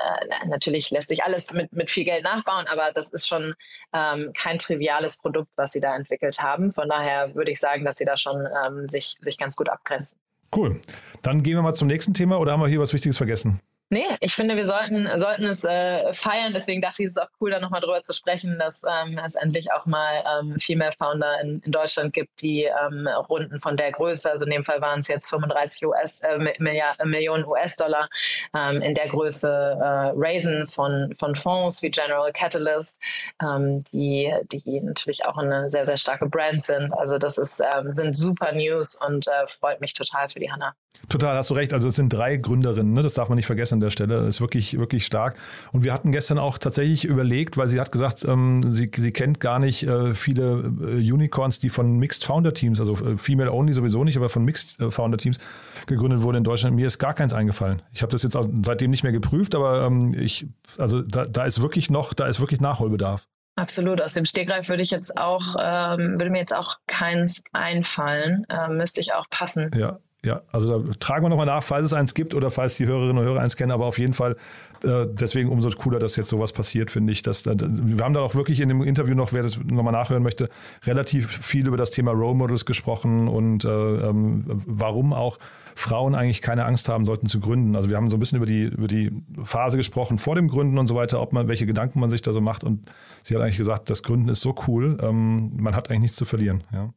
natürlich 0.48 0.90
lässt 0.92 1.10
sich 1.10 1.24
alles 1.24 1.52
mit, 1.52 1.72
mit 1.74 1.92
viel 1.92 2.06
Geld 2.06 2.24
nachbauen, 2.24 2.68
aber 2.68 2.92
das 2.94 3.10
ist 3.10 3.28
schon 3.28 3.54
ähm, 3.94 4.32
kein 4.34 4.60
triviales 4.60 5.18
Produkt, 5.18 5.52
was 5.58 5.74
sie 5.74 5.82
da 5.82 5.94
entwickelt 5.96 6.40
haben. 6.40 6.72
Von 6.72 6.88
daher 6.88 7.36
würde 7.36 7.52
ich 7.52 7.60
sagen, 7.60 7.84
dass 7.84 7.98
sie 7.98 8.06
da 8.06 8.16
schon 8.16 8.48
ähm, 8.66 8.88
sich, 8.88 9.18
sich 9.20 9.38
ganz 9.38 9.56
gut 9.58 9.70
abgrenzen. 9.70 10.18
Cool. 10.56 10.80
Dann 11.22 11.44
gehen 11.44 11.56
wir 11.56 11.62
mal 11.62 11.74
zum 11.74 11.88
nächsten 11.88 12.14
Thema 12.14 12.40
oder 12.40 12.54
haben 12.54 12.62
wir 12.62 12.68
hier 12.68 12.80
was 12.80 12.94
Wichtiges 12.94 13.18
vergessen? 13.18 13.60
Nee, 13.94 14.06
ich 14.22 14.34
finde, 14.34 14.56
wir 14.56 14.66
sollten, 14.66 15.10
sollten 15.20 15.44
es 15.44 15.66
äh, 15.66 16.14
feiern. 16.14 16.54
Deswegen 16.54 16.82
dachte 16.82 17.04
ich, 17.04 17.08
es 17.08 17.18
ist 17.18 17.22
auch 17.22 17.28
cool, 17.42 17.52
da 17.52 17.60
nochmal 17.60 17.82
drüber 17.82 18.02
zu 18.02 18.14
sprechen, 18.14 18.58
dass 18.58 18.84
ähm, 18.86 19.20
es 19.20 19.36
endlich 19.36 19.74
auch 19.74 19.86
mal 19.86 20.24
ähm, 20.40 20.58
Female 20.62 20.94
Founder 20.98 21.42
in, 21.42 21.60
in 21.60 21.74
Deutschland 21.74 22.14
gibt, 22.14 22.42
die 22.42 22.64
ähm, 22.64 23.06
Runden 23.06 23.60
von 23.60 23.76
der 23.76 23.92
Größe, 23.92 24.32
also 24.32 24.46
in 24.46 24.52
dem 24.52 24.64
Fall 24.64 24.80
waren 24.80 25.02
es 25.02 25.10
jetzt 25.10 25.30
35 25.30 25.86
US, 25.86 26.22
äh, 26.22 26.38
Milliard, 26.60 27.04
Millionen 27.04 27.44
US-Dollar, 27.46 28.08
ähm, 28.56 28.82
in 28.82 28.96
der 28.96 29.10
Größe 29.10 29.50
äh, 29.50 30.14
raisen 30.16 30.68
von, 30.68 31.14
von 31.20 31.36
Fonds 31.36 31.84
wie 31.84 31.92
General 31.92 32.32
Catalyst, 32.32 32.98
ähm, 33.44 33.84
die, 33.92 34.34
die 34.54 34.80
natürlich 34.80 35.26
auch 35.26 35.38
eine 35.38 35.70
sehr, 35.70 35.86
sehr 35.86 35.98
starke 35.98 36.30
Brand 36.30 36.64
sind. 36.64 36.94
Also 36.94 37.18
das 37.18 37.38
ist, 37.38 37.62
ähm, 37.76 37.92
sind 37.92 38.16
super 38.16 38.54
News 38.54 38.96
und 39.06 39.28
äh, 39.28 39.48
freut 39.60 39.82
mich 39.82 39.94
total 39.94 40.30
für 40.30 40.40
die 40.40 40.50
Hanna. 40.50 40.76
Total, 41.10 41.36
hast 41.36 41.50
du 41.50 41.56
recht. 41.56 41.74
Also 41.74 41.90
es 41.90 41.96
sind 41.96 42.14
drei 42.14 42.38
Gründerinnen, 42.38 42.94
ne? 42.94 43.02
das 43.02 43.16
darf 43.16 43.28
man 43.28 43.36
nicht 43.36 43.48
vergessen 43.48 43.81
an 43.82 43.86
der 43.86 43.90
Stelle. 43.90 44.26
Ist 44.28 44.42
wirklich, 44.42 44.78
wirklich 44.78 45.06
stark. 45.06 45.38
Und 45.72 45.84
wir 45.84 45.94
hatten 45.94 46.12
gestern 46.12 46.38
auch 46.38 46.58
tatsächlich 46.58 47.06
überlegt, 47.06 47.58
weil 47.58 47.68
sie 47.68 47.80
hat 47.80 47.92
gesagt, 47.92 48.24
ähm, 48.26 48.62
sie, 48.72 48.92
sie 48.96 49.12
kennt 49.12 49.40
gar 49.40 49.60
nicht 49.60 49.84
äh, 49.84 50.14
viele 50.14 50.72
äh, 50.82 51.12
Unicorns, 51.12 51.60
die 51.60 51.70
von 51.70 51.98
Mixed 51.98 52.24
Founder 52.24 52.54
Teams, 52.54 52.80
also 52.80 52.94
äh, 52.94 53.18
Female 53.18 53.52
Only 53.52 53.74
sowieso 53.74 54.04
nicht, 54.04 54.18
aber 54.18 54.30
von 54.30 54.46
Mixed 54.46 54.80
äh, 54.80 54.92
Founder 54.92 55.18
Teams 55.18 55.40
gegründet 55.88 56.22
wurden 56.22 56.38
in 56.38 56.44
Deutschland. 56.44 56.76
Mir 56.76 56.88
ist 56.88 57.00
gar 57.00 57.14
keins 57.14 57.34
eingefallen. 57.34 57.82
Ich 57.92 58.04
habe 58.04 58.12
das 58.12 58.24
jetzt 58.24 58.38
seitdem 58.64 58.92
nicht 58.92 59.04
mehr 59.04 59.12
geprüft, 59.12 59.56
aber 59.56 59.86
ähm, 59.86 60.14
ich, 60.14 60.48
also 60.78 61.02
da, 61.02 61.26
da 61.26 61.46
ist 61.46 61.62
wirklich 61.62 61.90
noch, 61.90 62.14
da 62.14 62.28
ist 62.28 62.40
wirklich 62.40 62.62
Nachholbedarf. 62.62 63.26
Absolut. 63.56 64.02
Aus 64.02 64.14
dem 64.14 64.26
Stegreif 64.26 64.70
würde 64.70 64.82
ich 64.82 64.92
jetzt 64.92 65.18
auch, 65.18 65.56
ähm, 65.60 66.14
würde 66.14 66.30
mir 66.30 66.40
jetzt 66.40 66.56
auch 66.56 66.78
keins 66.88 67.44
einfallen. 67.52 68.46
Ähm, 68.50 68.78
müsste 68.78 69.02
ich 69.02 69.14
auch 69.14 69.26
passen. 69.30 69.72
Ja, 69.78 70.00
ja, 70.24 70.44
also 70.52 70.80
da 70.80 70.92
tragen 71.00 71.26
wir 71.26 71.30
nochmal 71.30 71.48
nach, 71.48 71.64
falls 71.64 71.86
es 71.86 71.94
eins 71.94 72.14
gibt 72.14 72.36
oder 72.36 72.52
falls 72.52 72.76
die 72.76 72.86
Hörerinnen 72.86 73.18
und 73.18 73.24
Hörer 73.24 73.40
eins 73.40 73.56
kennen, 73.56 73.72
aber 73.72 73.88
auf 73.88 73.98
jeden 73.98 74.14
Fall 74.14 74.36
äh, 74.84 75.08
deswegen 75.12 75.50
umso 75.50 75.70
cooler, 75.72 76.00
dass 76.00 76.16
jetzt 76.16 76.30
sowas 76.30 76.54
passiert, 76.54 76.92
finde 76.92 77.12
ich. 77.12 77.22
Dass, 77.22 77.46
äh, 77.46 77.56
wir 77.58 78.04
haben 78.04 78.14
da 78.14 78.22
auch 78.22 78.36
wirklich 78.36 78.60
in 78.60 78.70
dem 78.70 78.84
Interview 78.84 79.16
noch, 79.16 79.34
wer 79.34 79.44
das 79.44 79.58
nochmal 79.58 79.94
nachhören 79.94 80.24
möchte, 80.24 80.50
relativ 80.84 81.28
viel 81.28 81.68
über 81.68 81.78
das 81.78 81.92
Thema 81.92 82.12
Role 82.12 82.36
Models 82.36 82.66
gesprochen 82.66 83.28
und 83.28 83.66
äh, 83.66 83.70
ähm, 83.70 84.44
warum 84.48 85.14
auch 85.14 85.40
Frauen 85.76 86.14
eigentlich 86.16 86.42
keine 86.42 86.66
Angst 86.66 86.90
haben 86.90 87.06
sollten 87.06 87.28
zu 87.28 87.40
gründen. 87.40 87.76
Also 87.76 87.90
wir 87.90 87.98
haben 87.98 88.10
so 88.10 88.18
ein 88.18 88.20
bisschen 88.20 88.38
über 88.38 88.46
die, 88.46 88.64
über 88.64 88.88
die 88.88 89.12
Phase 89.44 89.78
gesprochen 89.78 90.18
vor 90.18 90.36
dem 90.36 90.48
Gründen 90.48 90.78
und 90.78 90.88
so 90.88 90.96
weiter, 90.96 91.22
ob 91.22 91.34
man, 91.34 91.48
welche 91.48 91.66
Gedanken 91.66 92.00
man 92.00 92.10
sich 92.10 92.22
da 92.22 92.34
so 92.34 92.42
macht 92.42 92.64
und 92.64 92.92
sie 93.24 93.36
hat 93.36 93.42
eigentlich 93.42 93.58
gesagt, 93.58 93.90
das 93.90 94.04
Gründen 94.04 94.30
ist 94.30 94.42
so 94.42 94.54
cool, 94.68 94.98
ähm, 95.02 95.52
man 95.58 95.76
hat 95.76 95.90
eigentlich 95.90 96.02
nichts 96.02 96.18
zu 96.18 96.26
verlieren. 96.26 96.64
Ja. 96.72 96.94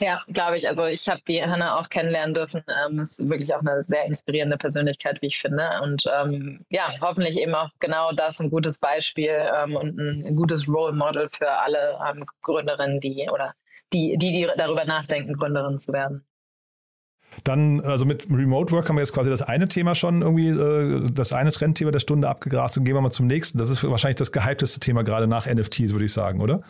Ja, 0.10 0.22
glaube 0.28 0.56
ich. 0.56 0.66
Also 0.66 0.84
ich 0.86 1.08
habe 1.08 1.20
die 1.28 1.42
Hanna 1.42 1.78
auch 1.78 1.88
kennenlernen 1.88 2.34
dürfen. 2.34 2.64
Ähm, 2.86 3.00
ist 3.00 3.28
wirklich 3.28 3.54
auch 3.54 3.60
eine 3.60 3.84
sehr 3.84 4.06
inspirierende 4.06 4.56
Persönlichkeit, 4.56 5.20
wie 5.20 5.26
ich 5.26 5.38
finde. 5.38 5.68
Und 5.82 6.04
ähm, 6.12 6.64
ja, 6.70 6.94
hoffentlich 7.00 7.38
eben 7.38 7.54
auch 7.54 7.68
genau 7.80 8.12
das 8.12 8.40
ein 8.40 8.50
gutes 8.50 8.80
Beispiel 8.80 9.46
ähm, 9.54 9.76
und 9.76 9.98
ein 9.98 10.36
gutes 10.36 10.68
Role 10.68 10.92
Model 10.92 11.28
für 11.28 11.50
alle 11.50 11.98
ähm, 12.08 12.24
Gründerinnen, 12.42 13.00
die 13.00 13.28
oder 13.30 13.54
die, 13.92 14.16
die, 14.16 14.32
die 14.32 14.48
darüber 14.56 14.84
nachdenken, 14.84 15.34
Gründerin 15.34 15.78
zu 15.78 15.92
werden. 15.92 16.24
Dann, 17.44 17.80
also 17.80 18.04
mit 18.04 18.28
Remote 18.30 18.72
Work 18.72 18.88
haben 18.88 18.96
wir 18.96 19.02
jetzt 19.02 19.14
quasi 19.14 19.30
das 19.30 19.42
eine 19.42 19.68
Thema 19.68 19.94
schon 19.94 20.22
irgendwie, 20.22 20.48
äh, 20.48 21.10
das 21.10 21.32
eine 21.32 21.52
Trendthema 21.52 21.90
der 21.90 22.00
Stunde 22.00 22.28
abgegrast 22.28 22.76
und 22.76 22.84
gehen 22.84 22.94
wir 22.94 23.00
mal 23.00 23.10
zum 23.10 23.26
nächsten. 23.26 23.58
Das 23.58 23.70
ist 23.70 23.82
wahrscheinlich 23.82 24.16
das 24.16 24.32
gehypteste 24.32 24.80
Thema 24.80 25.02
gerade 25.02 25.26
nach 25.26 25.46
NFTs, 25.46 25.92
würde 25.92 26.04
ich 26.04 26.12
sagen, 26.12 26.40
oder? 26.40 26.60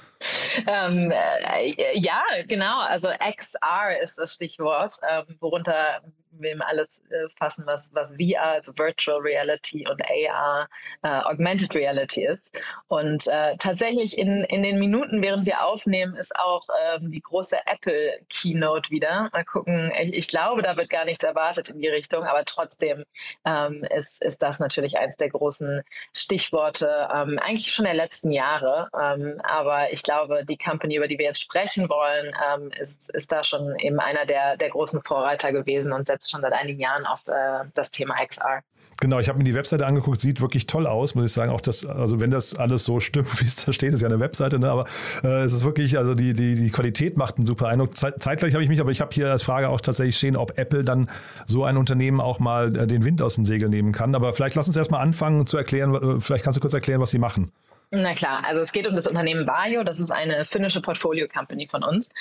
Ähm, 0.66 1.12
äh, 1.12 1.98
ja, 1.98 2.22
genau. 2.46 2.80
Also 2.80 3.08
XR 3.08 4.02
ist 4.02 4.18
das 4.18 4.34
Stichwort, 4.34 4.94
ähm, 5.08 5.36
worunter 5.40 6.02
wir 6.30 6.56
alles 6.66 7.04
äh, 7.10 7.28
fassen, 7.36 7.64
was, 7.66 7.94
was 7.94 8.12
VR, 8.12 8.42
also 8.42 8.72
Virtual 8.76 9.20
Reality 9.20 9.86
und 9.88 10.02
AR, 10.02 10.68
äh, 11.02 11.08
Augmented 11.08 11.74
Reality 11.74 12.26
ist. 12.26 12.58
Und 12.88 13.26
äh, 13.26 13.56
tatsächlich 13.58 14.18
in, 14.18 14.44
in 14.44 14.62
den 14.62 14.78
Minuten, 14.78 15.22
während 15.22 15.46
wir 15.46 15.64
aufnehmen, 15.64 16.14
ist 16.14 16.36
auch 16.36 16.66
ähm, 16.94 17.10
die 17.10 17.20
große 17.20 17.56
Apple 17.66 18.20
Keynote 18.28 18.90
wieder. 18.90 19.30
Mal 19.32 19.44
gucken, 19.44 19.92
ich, 20.00 20.14
ich, 20.14 20.28
glaube, 20.28 20.62
da 20.62 20.76
wird 20.76 20.90
gar 20.90 21.04
nichts 21.04 21.24
erwartet 21.24 21.70
in 21.70 21.80
die 21.80 21.88
Richtung, 21.88 22.24
aber 22.24 22.44
trotzdem 22.44 23.04
ähm, 23.44 23.84
ist, 23.84 24.22
ist 24.22 24.42
das 24.42 24.60
natürlich 24.60 24.98
eines 24.98 25.16
der 25.16 25.30
großen 25.30 25.82
Stichworte, 26.12 27.08
ähm, 27.12 27.38
eigentlich 27.38 27.72
schon 27.72 27.84
der 27.84 27.94
letzten 27.94 28.32
Jahre. 28.32 28.88
Ähm, 28.98 29.40
aber 29.42 29.92
ich 29.92 30.02
glaube, 30.02 30.44
die 30.44 30.58
Company, 30.58 30.96
über 30.96 31.08
die 31.08 31.18
wir 31.18 31.26
jetzt 31.26 31.42
sprechen 31.42 31.88
wollen, 31.88 32.34
ähm, 32.52 32.70
ist, 32.80 33.10
ist 33.10 33.32
da 33.32 33.44
schon 33.44 33.78
eben 33.78 34.00
einer 34.00 34.26
der, 34.26 34.56
der 34.56 34.70
großen 34.70 35.02
Vorreiter 35.02 35.52
gewesen 35.52 35.92
und 35.92 36.06
setzt 36.06 36.19
schon 36.28 36.40
seit 36.40 36.52
einigen 36.52 36.80
Jahren 36.80 37.06
auf 37.06 37.26
äh, 37.28 37.64
das 37.74 37.90
Thema 37.90 38.16
XR. 38.16 38.62
Genau, 39.00 39.18
ich 39.18 39.30
habe 39.30 39.38
mir 39.38 39.44
die 39.44 39.54
Webseite 39.54 39.86
angeguckt, 39.86 40.20
sieht 40.20 40.42
wirklich 40.42 40.66
toll 40.66 40.86
aus, 40.86 41.14
muss 41.14 41.24
ich 41.24 41.32
sagen. 41.32 41.50
Auch 41.50 41.62
das, 41.62 41.86
also 41.86 42.20
wenn 42.20 42.30
das 42.30 42.54
alles 42.54 42.84
so 42.84 43.00
stimmt, 43.00 43.28
wie 43.40 43.46
es 43.46 43.64
da 43.64 43.72
steht, 43.72 43.94
ist 43.94 44.02
ja 44.02 44.08
eine 44.08 44.20
Webseite, 44.20 44.58
ne? 44.58 44.70
aber 44.70 44.84
äh, 45.24 45.42
es 45.42 45.54
ist 45.54 45.64
wirklich, 45.64 45.96
also 45.96 46.14
die, 46.14 46.34
die, 46.34 46.54
die 46.54 46.70
Qualität 46.70 47.16
macht 47.16 47.38
einen 47.38 47.46
super 47.46 47.68
Eindruck. 47.68 47.96
zeitgleich 47.96 48.52
habe 48.52 48.62
ich 48.62 48.68
mich, 48.68 48.80
aber 48.80 48.90
ich 48.90 49.00
habe 49.00 49.10
hier 49.12 49.30
als 49.30 49.42
Frage 49.42 49.70
auch 49.70 49.80
tatsächlich 49.80 50.18
stehen, 50.18 50.36
ob 50.36 50.58
Apple 50.58 50.84
dann 50.84 51.08
so 51.46 51.64
ein 51.64 51.78
Unternehmen 51.78 52.20
auch 52.20 52.40
mal 52.40 52.76
äh, 52.76 52.86
den 52.86 53.02
Wind 53.04 53.22
aus 53.22 53.36
den 53.36 53.46
Segeln 53.46 53.70
nehmen 53.70 53.92
kann. 53.92 54.14
Aber 54.14 54.34
vielleicht 54.34 54.54
lass 54.54 54.66
uns 54.66 54.76
erstmal 54.76 55.00
anfangen 55.00 55.46
zu 55.46 55.56
erklären, 55.56 55.94
äh, 55.94 56.20
vielleicht 56.20 56.44
kannst 56.44 56.58
du 56.58 56.60
kurz 56.60 56.74
erklären, 56.74 57.00
was 57.00 57.10
sie 57.10 57.18
machen. 57.18 57.52
Na 57.92 58.14
klar, 58.14 58.44
also 58.44 58.62
es 58.62 58.70
geht 58.70 58.86
um 58.86 58.94
das 58.94 59.08
Unternehmen 59.08 59.48
Vajo, 59.48 59.82
das 59.82 59.98
ist 59.98 60.12
eine 60.12 60.44
finnische 60.44 60.80
Portfolio-Company 60.80 61.66
von 61.66 61.82
uns. 61.82 62.12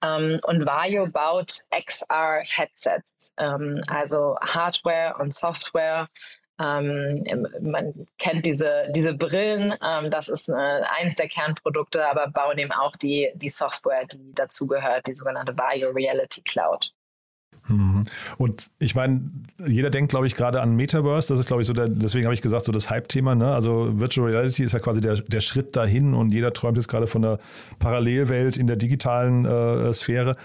Ähm, 0.00 0.38
und 0.44 0.64
Vajo 0.64 1.08
baut 1.08 1.52
XR-Headsets, 1.72 3.32
ähm, 3.36 3.82
also 3.88 4.36
Hardware 4.40 5.16
und 5.18 5.34
Software. 5.34 6.08
Ähm, 6.60 7.24
man 7.60 8.06
kennt 8.18 8.46
diese, 8.46 8.88
diese 8.94 9.14
Brillen, 9.14 9.74
ähm, 9.82 10.12
das 10.12 10.28
ist 10.28 10.48
äh, 10.48 10.52
eins 10.52 11.16
der 11.16 11.28
Kernprodukte, 11.28 12.08
aber 12.08 12.28
bauen 12.28 12.58
eben 12.58 12.72
auch 12.72 12.94
die, 12.94 13.32
die 13.34 13.50
Software, 13.50 14.06
die 14.06 14.32
dazugehört, 14.32 15.08
die 15.08 15.14
sogenannte 15.14 15.58
Vajo 15.58 15.90
Reality 15.90 16.42
Cloud. 16.42 16.92
Mhm. 17.68 18.04
Und 18.38 18.70
ich 18.78 18.94
meine, 18.94 19.30
jeder 19.66 19.90
denkt, 19.90 20.10
glaube 20.10 20.26
ich, 20.26 20.34
gerade 20.34 20.60
an 20.60 20.76
Metaverse. 20.76 21.32
Das 21.32 21.40
ist, 21.40 21.46
glaube 21.46 21.62
ich, 21.62 21.68
so 21.68 21.74
der, 21.74 21.88
deswegen 21.88 22.24
habe 22.24 22.34
ich 22.34 22.42
gesagt, 22.42 22.64
so 22.64 22.72
das 22.72 22.90
Hype-Thema. 22.90 23.34
Ne? 23.34 23.52
Also 23.52 23.98
Virtual 23.98 24.28
Reality 24.28 24.64
ist 24.64 24.72
ja 24.72 24.78
quasi 24.78 25.00
der, 25.00 25.16
der 25.16 25.40
Schritt 25.40 25.76
dahin 25.76 26.14
und 26.14 26.30
jeder 26.30 26.52
träumt 26.52 26.76
jetzt 26.76 26.88
gerade 26.88 27.06
von 27.06 27.22
der 27.22 27.38
Parallelwelt 27.78 28.56
in 28.56 28.66
der 28.66 28.76
digitalen 28.76 29.44
äh, 29.44 29.92
Sphäre. 29.92 30.36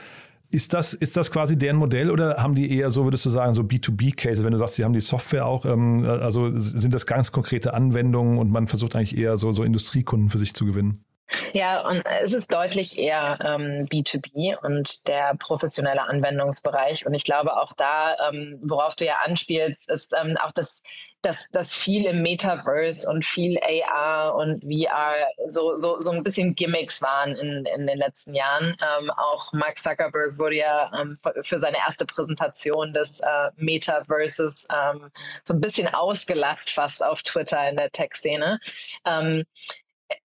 Ist 0.49 0.73
das, 0.73 0.93
ist 0.93 1.15
das 1.15 1.31
quasi 1.31 1.57
deren 1.57 1.77
Modell 1.77 2.11
oder 2.11 2.35
haben 2.37 2.55
die 2.55 2.77
eher 2.77 2.91
so, 2.91 3.05
würdest 3.05 3.25
du 3.25 3.29
sagen, 3.29 3.53
so 3.53 3.61
B2B-Case, 3.61 4.43
wenn 4.43 4.51
du 4.51 4.57
sagst, 4.57 4.75
sie 4.75 4.83
haben 4.83 4.91
die 4.91 4.99
Software 4.99 5.45
auch, 5.45 5.65
ähm, 5.65 6.03
also 6.05 6.51
sind 6.57 6.93
das 6.93 7.05
ganz 7.05 7.31
konkrete 7.31 7.73
Anwendungen 7.73 8.37
und 8.37 8.51
man 8.51 8.67
versucht 8.67 8.95
eigentlich 8.97 9.17
eher 9.17 9.37
so, 9.37 9.53
so 9.53 9.63
Industriekunden 9.63 10.29
für 10.29 10.37
sich 10.37 10.53
zu 10.53 10.65
gewinnen? 10.65 11.05
Ja, 11.53 11.87
und 11.87 12.03
es 12.05 12.33
ist 12.33 12.53
deutlich 12.53 12.97
eher 12.97 13.37
ähm, 13.41 13.87
B2B 13.87 14.57
und 14.57 15.07
der 15.07 15.35
professionelle 15.35 16.03
Anwendungsbereich. 16.03 17.05
Und 17.05 17.13
ich 17.13 17.23
glaube 17.23 17.57
auch 17.57 17.73
da, 17.73 18.17
ähm, 18.29 18.59
worauf 18.61 18.95
du 18.95 19.05
ja 19.05 19.19
anspielst, 19.25 19.89
ist 19.89 20.13
ähm, 20.19 20.37
auch 20.37 20.51
das, 20.51 20.81
das, 21.21 21.49
das 21.51 21.73
viel 21.73 22.05
im 22.05 22.21
Metaverse 22.21 23.09
und 23.09 23.25
viel 23.25 23.59
AR 23.59 24.35
und 24.35 24.63
VR 24.63 25.15
so, 25.47 25.75
so, 25.77 26.01
so 26.01 26.11
ein 26.11 26.23
bisschen 26.23 26.55
Gimmicks 26.55 27.01
waren 27.01 27.35
in, 27.35 27.65
in 27.65 27.87
den 27.87 27.97
letzten 27.97 28.33
Jahren. 28.33 28.75
Ähm, 28.99 29.09
auch 29.11 29.53
Mark 29.53 29.79
Zuckerberg 29.79 30.37
wurde 30.37 30.57
ja 30.57 30.91
ähm, 30.99 31.17
für 31.43 31.59
seine 31.59 31.77
erste 31.77 32.05
Präsentation 32.05 32.93
des 32.93 33.21
äh, 33.21 33.51
Metaverses 33.55 34.67
ähm, 34.73 35.11
so 35.45 35.53
ein 35.53 35.61
bisschen 35.61 35.93
ausgelacht 35.93 36.69
fast 36.69 37.03
auf 37.03 37.23
Twitter 37.23 37.69
in 37.69 37.77
der 37.77 37.91
Tech-Szene. 37.91 38.59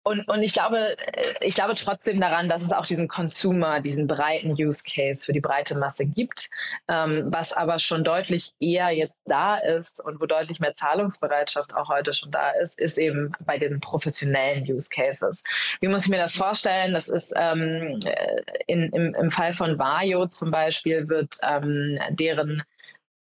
Und, 0.09 0.27
und 0.27 0.43
ich 0.43 0.55
glaube, 0.55 0.97
äh, 0.99 1.35
ich 1.43 1.55
glaube 1.55 1.75
trotzdem 1.75 2.19
daran, 2.19 2.49
dass 2.49 2.63
es 2.63 2.73
auch 2.73 2.87
diesen 2.87 3.09
Consumer, 3.09 3.81
diesen 3.81 4.07
breiten 4.07 4.53
Use 4.53 4.83
Case 4.83 5.27
für 5.27 5.35
die 5.35 5.41
breite 5.41 5.77
Masse 5.77 6.07
gibt, 6.07 6.49
ähm, 6.89 7.27
was 7.27 7.53
aber 7.53 7.79
schon 7.79 8.05
deutlich 8.05 8.55
eher 8.59 8.91
jetzt 8.91 9.15
da 9.27 9.59
ist 9.59 10.03
und 10.03 10.19
wo 10.19 10.25
deutlich 10.25 10.61
mehr 10.61 10.75
Zahlungsbereitschaft 10.75 11.75
auch 11.75 11.91
heute 11.91 12.15
schon 12.15 12.31
da 12.31 12.51
ist, 12.53 12.79
ist 12.79 12.97
eben 12.97 13.33
bei 13.45 13.59
den 13.59 13.81
professionellen 13.81 14.63
Use 14.63 14.89
Cases. 14.89 15.45
Wie 15.81 15.89
muss 15.89 16.05
ich 16.05 16.11
mir 16.11 16.17
das 16.17 16.37
vorstellen? 16.37 16.95
Das 16.95 17.11
ist 17.11 17.35
ähm, 17.37 18.01
äh, 18.07 18.43
in, 18.67 18.91
im, 18.93 19.15
im 19.15 19.31
Fall 19.31 19.53
von 19.53 19.79
Vario 19.79 20.27
zum 20.29 20.51
Beispiel 20.51 21.09
wird 21.11 21.37
ähm, 21.47 21.99
deren 22.11 22.63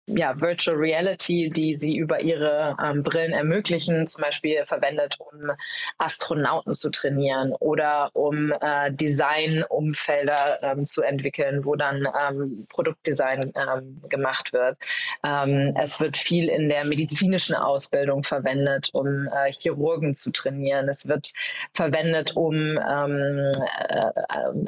ja, 0.07 0.39
Virtual 0.39 0.77
Reality, 0.77 1.49
die 1.49 1.75
sie 1.75 1.97
über 1.97 2.21
ihre 2.21 2.77
ähm, 2.81 3.03
Brillen 3.03 3.33
ermöglichen, 3.33 4.07
zum 4.07 4.21
Beispiel 4.21 4.65
verwendet, 4.65 5.17
um 5.19 5.51
Astronauten 5.97 6.73
zu 6.73 6.89
trainieren 6.89 7.51
oder 7.59 8.11
um 8.13 8.53
äh, 8.61 8.89
Designumfelder 8.91 10.59
ähm, 10.61 10.85
zu 10.85 11.01
entwickeln, 11.01 11.65
wo 11.65 11.75
dann 11.75 12.07
ähm, 12.19 12.65
Produktdesign 12.69 13.51
ähm, 13.55 14.01
gemacht 14.07 14.53
wird. 14.53 14.77
Ähm, 15.25 15.75
es 15.77 15.99
wird 15.99 16.15
viel 16.15 16.47
in 16.47 16.69
der 16.69 16.85
medizinischen 16.85 17.55
Ausbildung 17.55 18.23
verwendet, 18.23 18.89
um 18.93 19.27
äh, 19.27 19.51
Chirurgen 19.51 20.15
zu 20.15 20.31
trainieren. 20.31 20.87
Es 20.87 21.09
wird 21.09 21.33
verwendet, 21.73 22.33
um 22.37 22.55
ähm, 22.55 23.51
äh, 23.89 24.11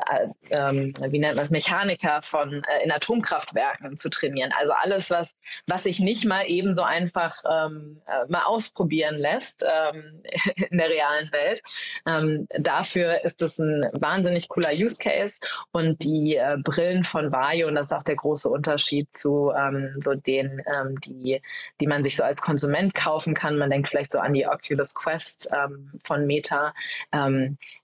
äh, 0.10 0.28
äh 0.50 1.12
wie 1.12 1.20
nennt 1.20 1.36
man 1.38 1.46
es, 1.46 1.52
Mechaniker 1.52 2.22
von 2.24 2.62
äh, 2.64 2.84
in 2.84 2.92
Atomkraftwerken 2.92 3.98
zu 3.98 4.10
trainieren. 4.10 4.52
Also 4.58 4.74
alles, 4.74 5.10
was 5.10 5.29
was, 5.30 5.80
was 5.80 5.84
sich 5.84 6.00
nicht 6.00 6.26
mal 6.26 6.44
eben 6.44 6.74
so 6.74 6.84
einfach 6.84 7.44
ähm, 7.50 8.02
äh, 8.06 8.30
mal 8.30 8.44
ausprobieren 8.44 9.18
lässt 9.18 9.66
ähm, 9.66 10.22
in 10.70 10.78
der 10.78 10.90
realen 10.90 11.32
Welt. 11.32 11.62
Ähm, 12.06 12.48
dafür 12.50 13.24
ist 13.24 13.42
es 13.42 13.60
ein 13.60 13.86
wahnsinnig 13.94 14.50
cooler 14.50 14.72
Use 14.74 14.98
Case 14.98 15.40
und 15.72 16.04
die 16.04 16.36
äh, 16.36 16.58
Brillen 16.64 17.04
von 17.04 17.32
Vario, 17.32 17.68
und 17.68 17.76
das 17.76 17.92
ist 17.92 17.98
auch 17.98 18.04
der 18.04 18.16
große 18.16 18.50
Unterschied 18.50 19.08
zu 19.16 19.52
ähm, 19.58 19.96
so 20.02 20.16
den, 20.16 20.62
ähm, 20.68 21.00
die, 21.02 21.42
die 21.80 21.88
man 21.88 22.04
sich 22.04 22.16
so 22.16 22.24
als 22.24 22.42
Konsument 22.42 22.94
kaufen 22.94 23.34
kann. 23.34 23.58
Man 23.58 23.70
denkt 23.70 23.88
vielleicht 23.88 24.12
so 24.12 24.20
an 24.20 24.34
die 24.34 24.48
Oculus 24.48 24.96
Quest 24.96 25.50
ähm, 25.56 25.92
von 26.04 26.26
Meta 26.26 26.74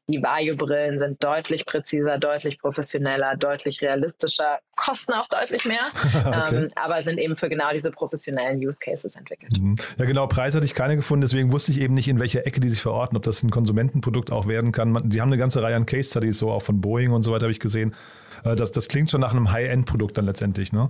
Die 0.07 0.21
Vario-Brillen 0.21 1.00
sind 1.00 1.24
deutlich 1.24 1.65
präziser, 1.65 2.19
deutlich 2.19 2.59
professioneller, 2.59 3.35
deutlich 3.38 3.81
realistischer, 3.81 4.59
kosten 4.75 5.13
auch 5.13 5.27
deutlich 5.27 5.65
mehr, 5.65 5.88
okay. 6.13 6.55
ähm, 6.55 6.69
aber 6.75 7.01
sind 7.01 7.17
eben 7.17 7.35
für 7.35 7.50
genau 7.50 7.71
diese 7.74 7.89
professionellen 7.89 8.59
Use 8.59 8.79
Cases 8.79 9.15
entwickelt. 9.15 9.57
Mhm. 9.57 9.75
Ja, 9.97 10.05
genau. 10.05 10.27
Preis 10.27 10.53
hatte 10.53 10.65
ich 10.65 10.75
keine 10.75 10.95
gefunden, 10.95 11.21
deswegen 11.21 11.51
wusste 11.51 11.71
ich 11.71 11.79
eben 11.79 11.95
nicht, 11.95 12.07
in 12.07 12.19
welcher 12.19 12.45
Ecke 12.45 12.59
die 12.59 12.69
sich 12.69 12.81
verorten, 12.81 13.17
ob 13.17 13.24
das 13.24 13.41
ein 13.41 13.50
Konsumentenprodukt 13.50 14.31
auch 14.31 14.47
werden 14.47 14.71
kann. 14.71 15.09
Sie 15.12 15.21
haben 15.21 15.29
eine 15.29 15.38
ganze 15.38 15.63
Reihe 15.63 15.75
an 15.75 15.88
Case 15.88 16.12
Studies, 16.12 16.38
so 16.38 16.51
auch 16.51 16.62
von 16.62 16.81
Boeing 16.81 17.12
und 17.12 17.24
so 17.24 17.31
weiter, 17.31 17.43
habe 17.43 17.51
ich 17.51 17.59
gesehen. 17.59 17.95
Äh, 18.46 18.56
das, 18.56 18.72
das 18.72 18.88
klingt 18.88 19.10
schon 19.10 19.22
nach 19.22 19.32
einem 19.32 19.52
High-End-Produkt 19.52 20.18
dann 20.18 20.25
letztendlich, 20.25 20.72
ne? 20.72 20.88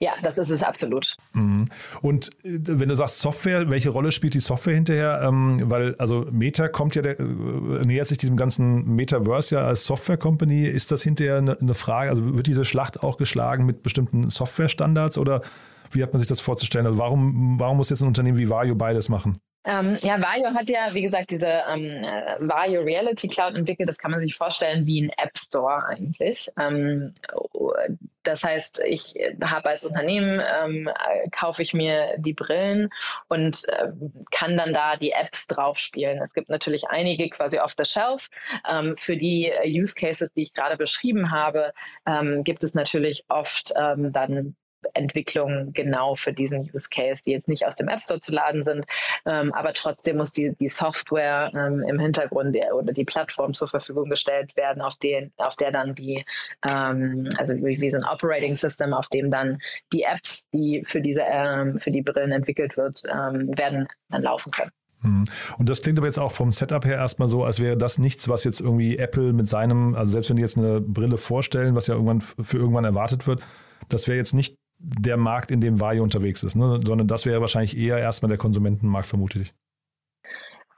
Ja, 0.00 0.12
das 0.22 0.38
ist 0.38 0.50
es 0.50 0.62
absolut. 0.62 1.16
Mhm. 1.34 1.66
Und 2.02 2.30
äh, 2.44 2.58
wenn 2.64 2.88
du 2.88 2.96
sagst 2.96 3.20
Software, 3.20 3.70
welche 3.70 3.90
Rolle 3.90 4.10
spielt 4.10 4.34
die 4.34 4.40
Software 4.40 4.74
hinterher? 4.74 5.20
Ähm, 5.22 5.62
weil, 5.64 5.94
also 5.96 6.26
Meta 6.30 6.68
kommt 6.68 6.96
ja, 6.96 7.02
der, 7.02 7.20
äh, 7.20 7.24
nähert 7.84 8.08
sich 8.08 8.18
diesem 8.18 8.36
ganzen 8.36 8.96
Metaverse 8.96 9.56
ja 9.56 9.66
als 9.66 9.84
Software-Company. 9.84 10.66
Ist 10.66 10.90
das 10.90 11.02
hinterher 11.02 11.38
eine, 11.38 11.58
eine 11.60 11.74
Frage? 11.74 12.10
Also 12.10 12.36
wird 12.36 12.46
diese 12.46 12.64
Schlacht 12.64 13.02
auch 13.02 13.16
geschlagen 13.16 13.66
mit 13.66 13.82
bestimmten 13.82 14.30
Software-Standards 14.30 15.18
oder 15.18 15.42
wie 15.90 16.02
hat 16.02 16.12
man 16.12 16.18
sich 16.18 16.28
das 16.28 16.40
vorzustellen? 16.40 16.86
Also 16.86 16.98
warum, 16.98 17.60
warum 17.60 17.76
muss 17.76 17.90
jetzt 17.90 18.02
ein 18.02 18.08
Unternehmen 18.08 18.38
wie 18.38 18.48
Vario 18.48 18.74
beides 18.74 19.08
machen? 19.08 19.38
Ähm, 19.64 19.98
ja, 20.02 20.20
Vario 20.20 20.54
hat 20.54 20.68
ja, 20.68 20.92
wie 20.92 21.02
gesagt, 21.02 21.30
diese 21.30 21.46
ähm, 21.46 22.04
Vario 22.40 22.82
Reality 22.82 23.28
Cloud 23.28 23.54
entwickelt. 23.54 23.88
Das 23.88 23.98
kann 23.98 24.10
man 24.10 24.20
sich 24.20 24.36
vorstellen 24.36 24.86
wie 24.86 25.02
ein 25.02 25.10
App 25.16 25.38
Store 25.38 25.86
eigentlich. 25.86 26.50
Ähm, 26.58 27.14
das 28.22 28.44
heißt, 28.44 28.82
ich 28.86 29.14
habe 29.42 29.68
als 29.68 29.84
Unternehmen, 29.84 30.40
ähm, 30.40 30.90
kaufe 31.30 31.62
ich 31.62 31.74
mir 31.74 32.16
die 32.18 32.32
Brillen 32.32 32.90
und 33.28 33.66
äh, 33.68 33.88
kann 34.30 34.56
dann 34.56 34.72
da 34.72 34.96
die 34.96 35.12
Apps 35.12 35.46
drauf 35.46 35.78
spielen. 35.78 36.20
Es 36.22 36.34
gibt 36.34 36.48
natürlich 36.48 36.88
einige 36.88 37.28
quasi 37.30 37.58
off 37.58 37.74
the 37.76 37.84
shelf. 37.84 38.28
Ähm, 38.68 38.96
für 38.96 39.16
die 39.16 39.52
Use 39.64 39.94
Cases, 39.94 40.32
die 40.32 40.42
ich 40.42 40.52
gerade 40.52 40.76
beschrieben 40.76 41.30
habe, 41.30 41.72
ähm, 42.06 42.44
gibt 42.44 42.64
es 42.64 42.74
natürlich 42.74 43.24
oft 43.28 43.72
ähm, 43.78 44.12
dann 44.12 44.56
Entwicklungen 44.94 45.72
genau 45.72 46.14
für 46.14 46.32
diesen 46.32 46.60
Use 46.60 46.88
Case, 46.90 47.22
die 47.26 47.32
jetzt 47.32 47.48
nicht 47.48 47.66
aus 47.66 47.76
dem 47.76 47.88
App 47.88 48.02
Store 48.02 48.20
zu 48.20 48.32
laden 48.32 48.62
sind, 48.62 48.86
ähm, 49.26 49.52
aber 49.52 49.72
trotzdem 49.72 50.16
muss 50.16 50.32
die, 50.32 50.54
die 50.60 50.68
Software 50.68 51.50
ähm, 51.54 51.82
im 51.82 51.98
Hintergrund 51.98 52.54
der, 52.54 52.74
oder 52.74 52.92
die 52.92 53.04
Plattform 53.04 53.54
zur 53.54 53.68
Verfügung 53.68 54.08
gestellt 54.08 54.56
werden, 54.56 54.82
auf, 54.82 54.96
den, 54.96 55.32
auf 55.36 55.56
der 55.56 55.72
dann 55.72 55.94
die, 55.94 56.24
ähm, 56.64 57.28
also 57.38 57.54
wie, 57.54 57.80
wie 57.80 57.90
so 57.90 57.98
ein 57.98 58.04
Operating 58.04 58.56
System, 58.56 58.92
auf 58.92 59.08
dem 59.08 59.30
dann 59.30 59.58
die 59.92 60.02
Apps, 60.02 60.48
die 60.52 60.82
für 60.84 61.00
diese, 61.00 61.22
ähm, 61.22 61.78
für 61.78 61.90
die 61.90 62.02
Brillen 62.02 62.32
entwickelt 62.32 62.76
wird, 62.76 63.02
ähm, 63.10 63.56
werden 63.56 63.88
dann 64.10 64.22
laufen 64.22 64.50
können. 64.50 64.70
Hm. 65.04 65.22
Und 65.58 65.68
das 65.68 65.82
klingt 65.82 65.98
aber 65.98 66.06
jetzt 66.06 66.18
auch 66.18 66.32
vom 66.32 66.50
Setup 66.50 66.84
her 66.84 66.96
erstmal 66.96 67.28
so, 67.28 67.44
als 67.44 67.60
wäre 67.60 67.76
das 67.76 67.98
nichts, 67.98 68.28
was 68.28 68.44
jetzt 68.44 68.60
irgendwie 68.60 68.96
Apple 68.96 69.32
mit 69.32 69.46
seinem, 69.46 69.94
also 69.94 70.12
selbst 70.12 70.30
wenn 70.30 70.36
die 70.36 70.42
jetzt 70.42 70.56
eine 70.56 70.80
Brille 70.80 71.18
vorstellen, 71.18 71.74
was 71.74 71.86
ja 71.86 71.94
irgendwann 71.94 72.22
für 72.22 72.56
irgendwann 72.56 72.84
erwartet 72.84 73.26
wird, 73.26 73.42
das 73.88 74.08
wäre 74.08 74.16
jetzt 74.16 74.32
nicht 74.32 74.56
der 74.84 75.16
Markt, 75.16 75.50
in 75.50 75.60
dem 75.60 75.80
Vario 75.80 76.02
unterwegs 76.02 76.42
ist, 76.42 76.56
ne? 76.56 76.80
sondern 76.84 77.08
das 77.08 77.24
wäre 77.24 77.40
wahrscheinlich 77.40 77.76
eher 77.76 77.98
erstmal 77.98 78.28
der 78.28 78.38
Konsumentenmarkt, 78.38 79.06
vermute 79.06 79.40
ich. 79.40 79.54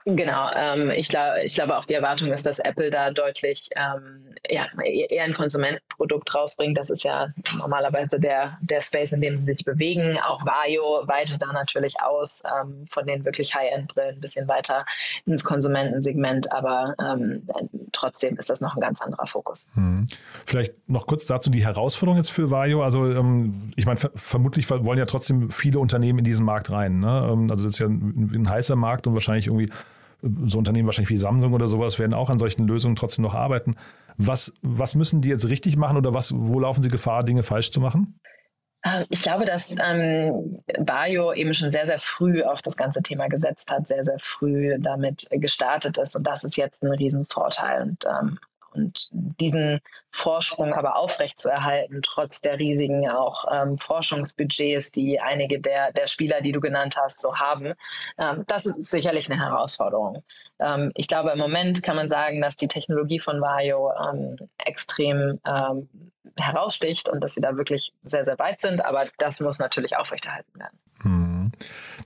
Genau, 0.09 0.49
ähm, 0.55 0.89
ich, 0.91 1.09
glaub, 1.09 1.35
ich 1.43 1.55
glaube 1.55 1.77
auch 1.77 1.83
die 1.83 1.93
Erwartung 1.93 2.31
ist, 2.31 2.45
dass 2.45 2.59
Apple 2.59 2.91
da 2.91 3.11
deutlich 3.11 3.69
ähm, 3.75 4.35
ja, 4.49 4.65
eher 4.81 5.25
ein 5.25 5.33
Konsumentenprodukt 5.33 6.33
rausbringt. 6.33 6.77
Das 6.77 6.89
ist 6.89 7.03
ja 7.03 7.27
normalerweise 7.57 8.17
der, 8.17 8.57
der 8.61 8.81
Space, 8.81 9.11
in 9.11 9.19
dem 9.19 9.35
sie 9.35 9.43
sich 9.43 9.65
bewegen. 9.65 10.17
Auch 10.25 10.45
Vario 10.45 11.05
weitet 11.07 11.41
da 11.41 11.51
natürlich 11.51 11.99
aus 11.99 12.41
ähm, 12.45 12.85
von 12.87 13.05
den 13.05 13.25
wirklich 13.25 13.53
High-End-Brillen 13.53 14.15
ein 14.15 14.21
bisschen 14.21 14.47
weiter 14.47 14.85
ins 15.25 15.43
Konsumentensegment, 15.43 16.53
aber 16.53 16.95
ähm, 17.01 17.45
trotzdem 17.91 18.37
ist 18.37 18.49
das 18.49 18.61
noch 18.61 18.75
ein 18.75 18.81
ganz 18.81 19.01
anderer 19.01 19.27
Fokus. 19.27 19.67
Hm. 19.73 20.07
Vielleicht 20.45 20.73
noch 20.87 21.05
kurz 21.05 21.25
dazu 21.25 21.49
die 21.49 21.65
Herausforderung 21.65 22.15
jetzt 22.15 22.31
für 22.31 22.49
Vario. 22.49 22.81
Also 22.81 23.11
ähm, 23.11 23.73
ich 23.75 23.85
meine, 23.85 23.99
vermutlich 24.15 24.69
wollen 24.69 24.99
ja 24.99 25.05
trotzdem 25.05 25.51
viele 25.51 25.79
Unternehmen 25.79 26.19
in 26.19 26.25
diesen 26.25 26.45
Markt 26.45 26.71
rein. 26.71 27.01
Ne? 27.01 27.29
Ähm, 27.29 27.51
also 27.51 27.65
das 27.65 27.73
ist 27.73 27.79
ja 27.79 27.87
ein, 27.87 28.31
ein 28.33 28.49
heißer 28.49 28.77
Markt 28.77 29.05
und 29.05 29.13
wahrscheinlich 29.13 29.47
irgendwie 29.47 29.69
so 30.45 30.57
Unternehmen 30.57 30.87
wahrscheinlich 30.87 31.09
wie 31.09 31.17
Samsung 31.17 31.53
oder 31.53 31.67
sowas 31.67 31.99
werden 31.99 32.13
auch 32.13 32.29
an 32.29 32.39
solchen 32.39 32.67
Lösungen 32.67 32.95
trotzdem 32.95 33.23
noch 33.23 33.33
arbeiten. 33.33 33.75
Was, 34.17 34.53
was 34.61 34.95
müssen 34.95 35.21
die 35.21 35.29
jetzt 35.29 35.47
richtig 35.47 35.77
machen 35.77 35.97
oder 35.97 36.13
was, 36.13 36.33
wo 36.35 36.59
laufen 36.59 36.81
sie 36.81 36.89
Gefahr, 36.89 37.23
Dinge 37.23 37.43
falsch 37.43 37.71
zu 37.71 37.79
machen? 37.79 38.19
Äh, 38.83 39.05
ich 39.09 39.21
glaube, 39.21 39.45
dass 39.45 39.75
ähm, 39.83 40.61
Bayo 40.79 41.33
eben 41.33 41.53
schon 41.53 41.71
sehr, 41.71 41.85
sehr 41.85 41.99
früh 41.99 42.43
auf 42.43 42.61
das 42.61 42.77
ganze 42.77 43.01
Thema 43.01 43.27
gesetzt 43.27 43.71
hat, 43.71 43.87
sehr, 43.87 44.05
sehr 44.05 44.19
früh 44.19 44.77
damit 44.79 45.27
gestartet 45.31 45.97
ist. 45.97 46.15
Und 46.15 46.25
das 46.25 46.43
ist 46.43 46.57
jetzt 46.57 46.83
ein 46.83 46.91
Riesenvorteil. 46.91 47.83
Und 47.83 48.05
ähm, 48.05 48.39
und 48.77 49.09
diesen 49.11 49.81
Vorsprung 50.11 50.73
aber 50.73 50.95
aufrechtzuerhalten, 50.95 52.01
trotz 52.01 52.41
der 52.41 52.59
riesigen 52.59 53.09
auch 53.09 53.45
ähm, 53.51 53.77
Forschungsbudgets, 53.77 54.91
die 54.91 55.19
einige 55.19 55.59
der, 55.59 55.91
der 55.91 56.07
Spieler, 56.07 56.41
die 56.41 56.51
du 56.51 56.61
genannt 56.61 56.95
hast, 56.97 57.19
so 57.19 57.35
haben, 57.35 57.73
ähm, 58.17 58.43
das 58.47 58.65
ist 58.65 58.89
sicherlich 58.89 59.29
eine 59.29 59.41
Herausforderung. 59.41 60.23
Ähm, 60.59 60.91
ich 60.95 61.07
glaube, 61.07 61.31
im 61.31 61.39
Moment 61.39 61.83
kann 61.83 61.95
man 61.95 62.09
sagen, 62.09 62.41
dass 62.41 62.55
die 62.55 62.67
Technologie 62.67 63.19
von 63.19 63.41
Vario 63.41 63.91
ähm, 63.91 64.37
extrem 64.57 65.39
ähm, 65.45 65.89
heraussticht 66.37 67.09
und 67.09 67.23
dass 67.23 67.33
sie 67.33 67.41
da 67.41 67.57
wirklich 67.57 67.93
sehr, 68.03 68.25
sehr 68.25 68.37
weit 68.39 68.59
sind, 68.59 68.83
aber 68.83 69.05
das 69.17 69.39
muss 69.39 69.59
natürlich 69.59 69.97
aufrechterhalten 69.97 70.59
werden. 70.59 70.79
Hm. 71.01 71.26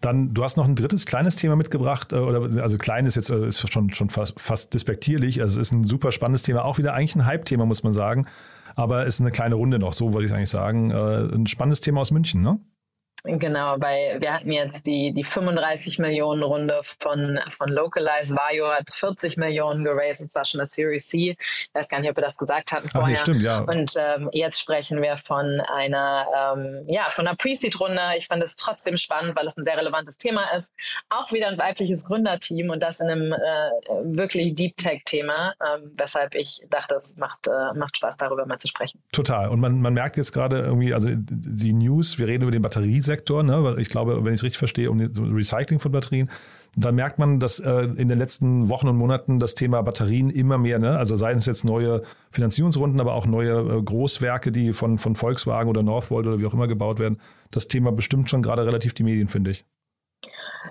Dann, 0.02 0.34
du 0.34 0.44
hast 0.44 0.58
noch 0.58 0.66
ein 0.66 0.76
drittes 0.76 1.06
kleines 1.06 1.36
Thema 1.36 1.56
mitgebracht, 1.56 2.14
äh, 2.14 2.18
oder 2.18 2.62
also 2.62 2.78
klein 2.78 3.06
ist 3.06 3.16
jetzt 3.16 3.30
äh, 3.30 3.48
ist 3.48 3.72
schon, 3.72 3.94
schon 3.94 4.10
fast, 4.10 4.40
fast 4.40 4.74
despektierlich. 4.74 5.42
Also 5.42 5.60
es 5.60 5.68
ist 5.68 5.74
ein 5.74 5.84
super 5.84 6.12
spannendes 6.12 6.44
Thema, 6.44 6.66
auch 6.66 6.78
wieder 6.78 6.94
eigentlich 6.94 7.16
ein 7.16 7.26
Hype-Thema, 7.26 7.66
muss 7.66 7.84
man 7.84 7.94
sagen. 7.94 8.26
Aber 8.76 9.06
es 9.06 9.16
ist 9.16 9.22
eine 9.22 9.32
kleine 9.32 9.56
Runde 9.56 9.80
noch, 9.80 9.94
so 9.94 10.14
wollte 10.14 10.28
ich 10.28 10.34
eigentlich 10.34 10.50
sagen. 10.50 10.92
Äh, 10.92 11.36
ein 11.36 11.48
spannendes 11.48 11.82
Thema 11.82 12.02
aus 12.02 12.12
München, 12.12 12.42
ne? 12.42 12.60
Genau, 13.24 13.76
weil 13.80 14.20
wir 14.20 14.34
hatten 14.34 14.52
jetzt 14.52 14.86
die, 14.86 15.14
die 15.14 15.24
35 15.24 16.00
Millionen 16.00 16.44
Runde 16.44 16.82
von, 17.00 17.40
von 17.50 17.70
Localize. 17.70 18.36
Vario 18.36 18.68
hat 18.68 18.92
40 18.92 19.38
Millionen 19.38 19.84
geraced, 19.84 20.22
und 20.22 20.28
zwar 20.28 20.46
schon 20.46 20.60
eine 20.60 20.68
Series 20.68 21.08
C. 21.08 21.38
Ich 21.40 21.70
weiß 21.74 21.90
gar 21.90 22.00
nicht, 22.00 22.10
ob 22.10 22.18
wir 22.18 22.24
das 22.24 22.38
gesagt 22.38 22.72
hatten 22.72 22.90
vorher. 22.90 23.08
Ach, 23.08 23.10
nee, 23.10 23.18
stimmt, 23.18 23.42
ja. 23.44 23.60
Und 23.60 23.94
ähm, 23.98 24.30
jetzt 24.34 24.60
sprechen 24.60 25.02
wir 25.02 25.18
von 25.18 25.62
einer, 25.62 26.26
ähm, 26.56 26.84
ja, 26.88 27.10
von 27.10 27.28
einer 27.28 27.36
Pre-Seed-Runde. 27.36 28.02
Ich 28.18 28.28
fand 28.28 28.44
es 28.44 28.56
trotzdem 28.56 28.98
spannend, 28.98 29.36
weil 29.36 29.48
es 29.48 29.58
ein 29.58 29.64
sehr 29.64 29.78
relevantes 29.78 30.18
Thema 30.18 30.52
ist. 30.56 30.74
Auch 31.10 31.32
wieder 31.32 31.48
ein 31.48 31.58
weibliches 31.58 32.06
Gründerteam 32.06 32.70
und 32.70 32.82
das 32.82 33.00
in 33.00 33.10
einem 33.10 33.34
äh, 33.34 33.38
wirklich 34.18 34.56
Deep 34.56 34.78
Tech-Thema, 34.78 35.54
ähm, 35.62 35.92
weshalb 35.96 36.36
ich 36.36 36.62
dachte, 36.70 36.96
es 36.96 37.18
macht, 37.18 37.48
äh, 37.48 37.78
macht 37.78 37.98
Spaß, 37.98 38.18
darüber 38.18 38.46
mal 38.46 38.60
zu 38.60 38.68
sprechen. 38.68 39.02
Total. 39.12 39.50
Und 39.50 39.60
man, 39.60 39.80
man 39.82 39.94
merkt 39.94 40.18
jetzt 40.18 40.32
gerade 40.32 40.60
irgendwie, 40.60 40.94
also 40.94 41.10
die 41.12 41.74
News, 41.74 42.18
wir 42.18 42.28
reden 42.28 42.44
über 42.44 42.52
den 42.52 42.62
Batteriesektor, 42.62 43.11
Sektor, 43.12 43.44
ne? 43.44 43.76
ich 43.78 43.90
glaube, 43.90 44.24
wenn 44.24 44.34
ich 44.34 44.40
es 44.40 44.44
richtig 44.44 44.58
verstehe, 44.58 44.90
um 44.90 45.02
Recycling 45.02 45.80
von 45.80 45.92
Batterien. 45.92 46.30
Da 46.78 46.94
merkt 46.94 47.20
man, 47.20 47.42
dass 47.42 47.60
äh, 47.60 47.84
in 47.98 48.08
den 48.08 48.18
letzten 48.18 48.70
Wochen 48.70 48.88
und 48.88 48.96
Monaten 48.96 49.38
das 49.40 49.56
Thema 49.56 49.82
Batterien 49.82 50.30
immer 50.30 50.58
mehr, 50.58 50.80
ne? 50.80 50.98
also 50.98 51.18
seien 51.18 51.36
es 51.36 51.46
jetzt 51.46 51.66
neue 51.66 52.04
Finanzierungsrunden, 52.32 53.02
aber 53.02 53.14
auch 53.16 53.26
neue 53.26 53.60
äh, 53.60 53.82
Großwerke, 53.82 54.54
die 54.54 54.72
von, 54.72 54.98
von 54.98 55.18
Volkswagen 55.18 55.70
oder 55.70 55.84
Northvolt 55.84 56.26
oder 56.26 56.40
wie 56.40 56.46
auch 56.46 56.54
immer 56.54 56.70
gebaut 56.70 57.00
werden, 57.00 57.20
das 57.52 57.68
Thema 57.68 57.92
bestimmt 57.92 58.30
schon 58.30 58.42
gerade 58.42 58.66
relativ 58.66 58.94
die 58.94 59.04
Medien, 59.04 59.28
finde 59.28 59.52
ich. 59.52 59.66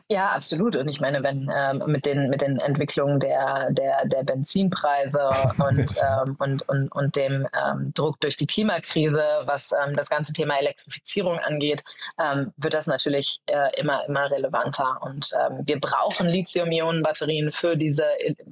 Ja, 0.08 0.30
absolut. 0.30 0.76
Und 0.76 0.88
ich 0.88 1.00
meine, 1.00 1.22
wenn 1.22 1.50
ähm, 1.54 1.82
mit, 1.86 2.06
den, 2.06 2.28
mit 2.28 2.42
den 2.42 2.58
Entwicklungen 2.58 3.20
der, 3.20 3.70
der, 3.72 4.06
der 4.06 4.22
Benzinpreise 4.22 5.30
und, 5.58 5.96
ähm, 5.96 6.36
und, 6.38 6.68
und, 6.68 6.88
und 6.92 7.16
dem 7.16 7.46
ähm, 7.52 7.92
Druck 7.94 8.20
durch 8.20 8.36
die 8.36 8.46
Klimakrise, 8.46 9.22
was 9.44 9.72
ähm, 9.72 9.96
das 9.96 10.08
ganze 10.08 10.32
Thema 10.32 10.58
Elektrifizierung 10.58 11.38
angeht, 11.38 11.82
ähm, 12.20 12.52
wird 12.56 12.74
das 12.74 12.86
natürlich 12.86 13.40
äh, 13.46 13.80
immer, 13.80 14.04
immer 14.06 14.30
relevanter. 14.30 15.00
Und 15.02 15.30
ähm, 15.34 15.62
wir 15.64 15.80
brauchen 15.80 16.28
Lithium-Ionen-Batterien 16.28 17.50
für, 17.52 17.76
diese, 17.76 18.04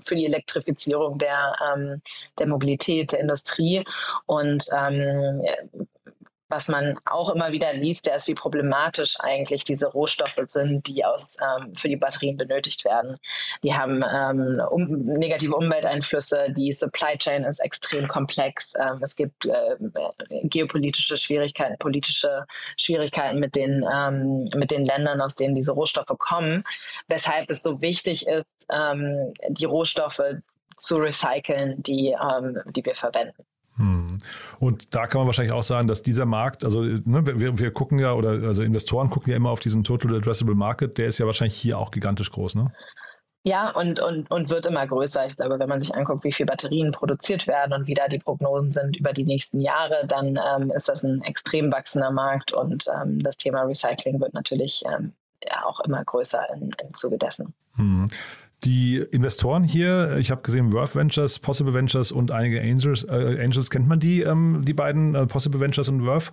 für 0.04 0.16
die 0.16 0.26
Elektrifizierung 0.26 1.18
der, 1.18 2.00
der 2.38 2.46
Mobilität, 2.46 3.12
der 3.12 3.20
Industrie. 3.20 3.84
Und 4.26 4.66
was 6.48 6.68
man 6.68 6.98
auch 7.04 7.28
immer 7.30 7.52
wieder 7.52 7.72
liest, 7.74 8.06
der 8.06 8.16
ist, 8.16 8.26
wie 8.26 8.34
problematisch 8.34 9.16
eigentlich 9.20 9.64
diese 9.64 9.86
Rohstoffe 9.86 10.40
sind, 10.46 10.86
die 10.88 11.04
aus, 11.04 11.36
ähm, 11.40 11.74
für 11.74 11.88
die 11.88 11.96
Batterien 11.96 12.36
benötigt 12.36 12.84
werden. 12.84 13.18
Die 13.62 13.74
haben 13.74 14.02
ähm, 14.02 14.60
um, 14.70 14.86
negative 15.04 15.54
Umwelteinflüsse, 15.54 16.52
die 16.56 16.72
Supply 16.72 17.18
Chain 17.18 17.44
ist 17.44 17.60
extrem 17.60 18.08
komplex. 18.08 18.74
Ähm, 18.80 19.00
es 19.02 19.14
gibt 19.16 19.44
äh, 19.44 19.76
geopolitische 20.44 21.16
Schwierigkeiten, 21.16 21.76
politische 21.78 22.46
Schwierigkeiten 22.76 23.38
mit 23.38 23.54
den, 23.54 23.84
ähm, 23.92 24.48
mit 24.54 24.70
den 24.70 24.84
Ländern, 24.84 25.20
aus 25.20 25.34
denen 25.34 25.54
diese 25.54 25.72
Rohstoffe 25.72 26.16
kommen, 26.18 26.64
weshalb 27.08 27.50
es 27.50 27.62
so 27.62 27.82
wichtig 27.82 28.26
ist, 28.26 28.66
ähm, 28.70 29.34
die 29.48 29.66
Rohstoffe 29.66 30.22
zu 30.78 30.96
recyceln, 30.96 31.82
die, 31.82 32.16
ähm, 32.20 32.62
die 32.66 32.84
wir 32.84 32.94
verwenden. 32.94 33.44
Hm. 33.78 34.06
Und 34.58 34.94
da 34.94 35.06
kann 35.06 35.20
man 35.20 35.26
wahrscheinlich 35.26 35.52
auch 35.52 35.62
sagen, 35.62 35.88
dass 35.88 36.02
dieser 36.02 36.26
Markt, 36.26 36.64
also 36.64 36.82
ne, 36.82 37.26
wir, 37.26 37.58
wir, 37.58 37.70
gucken 37.70 37.98
ja, 37.98 38.12
oder 38.12 38.30
also 38.30 38.62
Investoren 38.62 39.08
gucken 39.08 39.30
ja 39.30 39.36
immer 39.36 39.50
auf 39.50 39.60
diesen 39.60 39.84
Total 39.84 40.16
Addressable 40.16 40.54
Market, 40.54 40.98
der 40.98 41.06
ist 41.06 41.18
ja 41.18 41.26
wahrscheinlich 41.26 41.56
hier 41.56 41.78
auch 41.78 41.90
gigantisch 41.90 42.30
groß, 42.30 42.56
ne? 42.56 42.72
Ja, 43.44 43.70
und, 43.70 44.00
und, 44.00 44.30
und 44.30 44.50
wird 44.50 44.66
immer 44.66 44.86
größer. 44.86 45.24
Ich 45.26 45.36
glaube, 45.36 45.58
wenn 45.58 45.68
man 45.68 45.80
sich 45.80 45.94
anguckt, 45.94 46.24
wie 46.24 46.32
viele 46.32 46.48
Batterien 46.48 46.90
produziert 46.92 47.46
werden 47.46 47.72
und 47.72 47.86
wie 47.86 47.94
da 47.94 48.08
die 48.08 48.18
Prognosen 48.18 48.72
sind 48.72 48.96
über 48.96 49.12
die 49.12 49.24
nächsten 49.24 49.60
Jahre, 49.60 50.06
dann 50.06 50.36
ähm, 50.36 50.70
ist 50.70 50.88
das 50.88 51.04
ein 51.04 51.22
extrem 51.22 51.72
wachsender 51.72 52.10
Markt 52.10 52.52
und 52.52 52.86
ähm, 53.00 53.22
das 53.22 53.36
Thema 53.36 53.62
Recycling 53.62 54.20
wird 54.20 54.34
natürlich 54.34 54.82
ähm, 54.92 55.12
ja, 55.44 55.64
auch 55.64 55.80
immer 55.80 56.04
größer 56.04 56.46
im 56.52 56.72
Zuge 56.94 57.16
dessen. 57.16 57.54
Hm. 57.76 58.10
Die 58.64 58.96
Investoren 58.96 59.62
hier, 59.62 60.16
ich 60.18 60.30
habe 60.30 60.42
gesehen, 60.42 60.72
Worth 60.72 60.96
Ventures, 60.96 61.38
Possible 61.38 61.74
Ventures 61.74 62.10
und 62.10 62.30
einige 62.32 62.60
Angels, 62.60 63.04
äh, 63.04 63.38
Angels 63.42 63.70
kennt 63.70 63.86
man 63.86 64.00
die, 64.00 64.22
ähm, 64.22 64.64
die 64.66 64.74
beiden, 64.74 65.14
äh, 65.14 65.26
Possible 65.26 65.60
Ventures 65.60 65.88
und 65.88 66.04
Worth? 66.04 66.32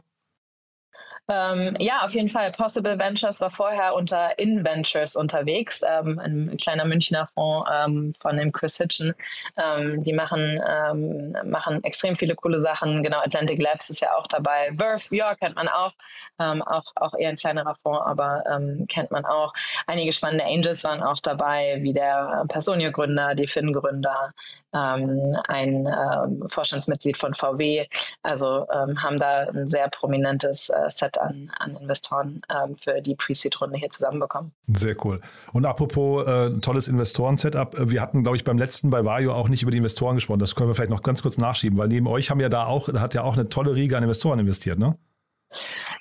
Ähm, 1.27 1.75
ja, 1.79 2.01
auf 2.03 2.13
jeden 2.13 2.29
Fall. 2.29 2.51
Possible 2.51 2.99
Ventures 2.99 3.41
war 3.41 3.49
vorher 3.49 3.95
unter 3.95 4.37
InVentures 4.37 5.15
unterwegs, 5.15 5.81
ähm, 5.87 6.19
ein 6.19 6.57
kleiner 6.57 6.85
Münchner 6.85 7.27
Fonds 7.33 7.67
ähm, 7.73 8.13
von 8.19 8.37
dem 8.37 8.51
Chris 8.51 8.77
Hitchen. 8.77 9.15
Ähm, 9.57 10.03
die 10.03 10.13
machen, 10.13 10.61
ähm, 10.67 11.35
machen 11.43 11.83
extrem 11.83 12.15
viele 12.15 12.35
coole 12.35 12.59
Sachen. 12.59 13.01
Genau, 13.01 13.17
Atlantic 13.17 13.59
Labs 13.59 13.89
ist 13.89 14.01
ja 14.01 14.15
auch 14.15 14.27
dabei. 14.27 14.71
Verve, 14.77 15.15
ja, 15.15 15.33
kennt 15.33 15.55
man 15.55 15.67
auch. 15.67 15.93
Ähm, 16.39 16.61
auch. 16.61 16.85
Auch 16.95 17.13
eher 17.17 17.29
ein 17.29 17.35
kleinerer 17.37 17.75
Fonds, 17.81 18.05
aber 18.05 18.43
kennt 18.87 19.11
man 19.11 19.25
auch. 19.25 19.53
Einige 19.87 20.13
spannende 20.13 20.45
Angels 20.45 20.83
waren 20.83 21.01
auch 21.01 21.19
dabei, 21.19 21.77
wie 21.81 21.93
der 21.93 22.45
Personio-Gründer, 22.47 23.35
die 23.35 23.47
Finn-Gründer, 23.47 24.33
ein 24.71 26.43
Vorstandsmitglied 26.47 27.17
von 27.17 27.33
VW. 27.33 27.87
Also 28.23 28.67
haben 28.69 29.19
da 29.19 29.47
ein 29.47 29.67
sehr 29.67 29.89
prominentes 29.89 30.69
äh, 30.69 30.89
Set 30.89 31.14
an, 31.19 31.51
an 31.57 31.75
Investoren 31.75 32.41
ähm, 32.49 32.75
für 32.75 33.01
die 33.01 33.15
Pre-Seed-Runde 33.15 33.77
hier 33.77 33.89
zusammenbekommen. 33.89 34.51
Sehr 34.67 34.95
cool. 35.05 35.21
Und 35.53 35.65
apropos 35.65 36.27
äh, 36.27 36.51
tolles 36.59 36.87
Investoren-Setup, 36.87 37.75
äh, 37.75 37.89
wir 37.89 38.01
hatten, 38.01 38.23
glaube 38.23 38.37
ich, 38.37 38.43
beim 38.43 38.57
letzten 38.57 38.89
bei 38.89 39.05
Vario 39.05 39.33
auch 39.33 39.49
nicht 39.49 39.61
über 39.61 39.71
die 39.71 39.77
Investoren 39.77 40.15
gesprochen. 40.15 40.39
Das 40.39 40.55
können 40.55 40.69
wir 40.69 40.75
vielleicht 40.75 40.91
noch 40.91 41.03
ganz 41.03 41.21
kurz 41.21 41.37
nachschieben, 41.37 41.77
weil 41.77 41.87
neben 41.87 42.07
euch 42.07 42.29
haben 42.29 42.39
ja 42.39 42.49
da 42.49 42.65
auch, 42.65 42.87
hat 42.89 43.13
ja 43.13 43.23
auch 43.23 43.33
eine 43.33 43.49
tolle 43.49 43.75
Riege 43.75 43.97
an 43.97 44.03
Investoren 44.03 44.39
investiert, 44.39 44.79
ne? 44.79 44.97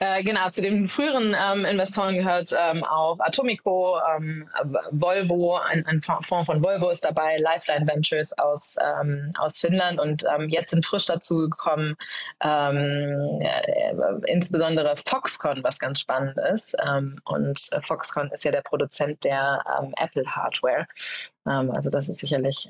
Äh, 0.01 0.23
genau, 0.23 0.51
zu 0.51 0.63
den 0.63 0.89
früheren 0.89 1.35
ähm, 1.39 1.65
Investoren 1.65 2.17
gehört 2.17 2.55
ähm, 2.59 2.85
auch 2.85 3.19
Atomico, 3.21 3.99
ähm, 4.15 4.49
Volvo, 4.91 5.57
ein, 5.57 5.87
ein, 5.87 6.03
Fonds 6.03 6.29
von 6.29 6.63
Volvo 6.63 6.91
ist 6.91 7.05
dabei, 7.05 7.39
Lifeline 7.39 7.87
Ventures 7.87 8.37
aus, 8.37 8.77
ähm, 8.81 9.31
aus 9.39 9.59
Finnland 9.59 10.01
und 10.01 10.25
ähm, 10.25 10.49
jetzt 10.49 10.71
sind 10.71 10.85
frisch 10.85 11.07
dazu 11.07 11.49
gekommen, 11.49 11.97
ähm, 12.43 13.41
äh, 13.41 13.95
insbesondere 14.27 14.97
Foxconn, 14.97 15.63
was 15.63 15.79
ganz 15.79 16.01
spannend 16.01 16.39
ist. 16.53 16.77
und 17.25 17.71
Foxconn 17.83 18.31
ist 18.31 18.45
ja 18.45 18.51
der 18.51 18.63
Produzent 18.63 19.25
der 19.25 19.63
Apple 19.97 20.25
Hardware. 20.27 20.87
also 21.45 21.91
das 21.91 22.09
ist 22.09 22.19
sicherlich 22.19 22.69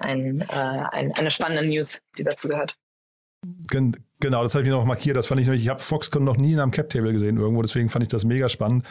ein, 0.00 0.40
äh, 0.40 0.46
ein, 0.54 1.12
eine 1.12 1.30
spannende 1.30 1.66
News, 1.66 2.02
die 2.16 2.24
dazu 2.24 2.48
gehört. 2.48 2.76
Genau, 4.20 4.42
das 4.42 4.54
habe 4.54 4.64
ich 4.64 4.70
noch 4.70 4.84
markiert. 4.84 5.16
Das 5.16 5.26
fand 5.26 5.40
ich 5.40 5.46
nämlich, 5.46 5.62
ich 5.62 5.68
habe 5.68 5.80
Foxconn 5.80 6.24
noch 6.24 6.36
nie 6.36 6.52
in 6.52 6.60
einem 6.60 6.70
Cap-Table 6.70 7.12
gesehen 7.12 7.36
irgendwo, 7.36 7.60
deswegen 7.60 7.88
fand 7.90 8.02
ich 8.04 8.08
das 8.08 8.24
mega 8.24 8.48
spannend. 8.48 8.84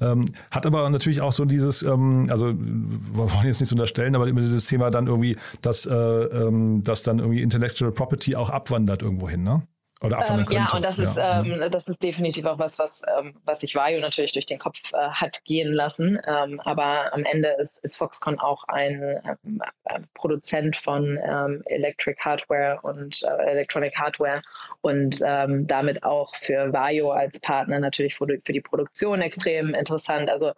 Ähm, 0.00 0.24
hat 0.50 0.64
aber 0.64 0.88
natürlich 0.88 1.20
auch 1.20 1.32
so 1.32 1.44
dieses, 1.44 1.82
ähm, 1.82 2.26
also 2.30 2.54
wir 2.56 3.32
wollen 3.32 3.46
jetzt 3.46 3.60
nichts 3.60 3.72
unterstellen, 3.72 4.14
aber 4.14 4.28
immer 4.28 4.40
dieses 4.40 4.66
Thema 4.66 4.90
dann 4.90 5.08
irgendwie, 5.08 5.36
dass, 5.60 5.86
äh, 5.86 5.94
ähm, 5.94 6.82
dass 6.84 7.02
dann 7.02 7.18
irgendwie 7.18 7.42
Intellectual 7.42 7.92
Property 7.92 8.36
auch 8.36 8.50
abwandert 8.50 9.02
irgendwo 9.02 9.28
hin, 9.28 9.42
ne? 9.42 9.62
Oder 10.00 10.24
ähm, 10.30 10.46
ja, 10.50 10.68
und 10.74 10.82
das 10.82 10.98
ja. 10.98 11.04
ist, 11.04 11.18
ähm, 11.20 11.70
das 11.72 11.88
ist 11.88 12.02
definitiv 12.02 12.46
auch 12.46 12.58
was, 12.58 12.78
was, 12.78 13.02
ähm, 13.18 13.34
was 13.44 13.60
sich 13.60 13.74
Vario 13.74 14.00
natürlich 14.00 14.32
durch 14.32 14.46
den 14.46 14.58
Kopf 14.58 14.92
äh, 14.92 14.96
hat 14.96 15.44
gehen 15.44 15.72
lassen. 15.72 16.20
Ähm, 16.24 16.60
aber 16.60 17.12
am 17.12 17.24
Ende 17.24 17.48
ist, 17.60 17.82
ist 17.84 17.96
Foxconn 17.96 18.38
auch 18.38 18.64
ein 18.68 19.20
ähm, 19.44 19.60
äh, 19.84 20.00
Produzent 20.14 20.76
von 20.76 21.18
ähm, 21.20 21.62
Electric 21.66 22.20
Hardware 22.20 22.78
und 22.82 23.24
äh, 23.24 23.50
Electronic 23.50 23.96
Hardware 23.96 24.42
und 24.80 25.20
damit 25.20 26.02
auch 26.02 26.34
für 26.34 26.72
Vario 26.72 27.10
als 27.10 27.40
Partner 27.40 27.78
natürlich 27.78 28.16
für 28.16 28.26
die, 28.26 28.40
für 28.44 28.52
die 28.52 28.60
Produktion 28.60 29.20
extrem 29.20 29.74
interessant. 29.74 30.30
Also 30.30 30.52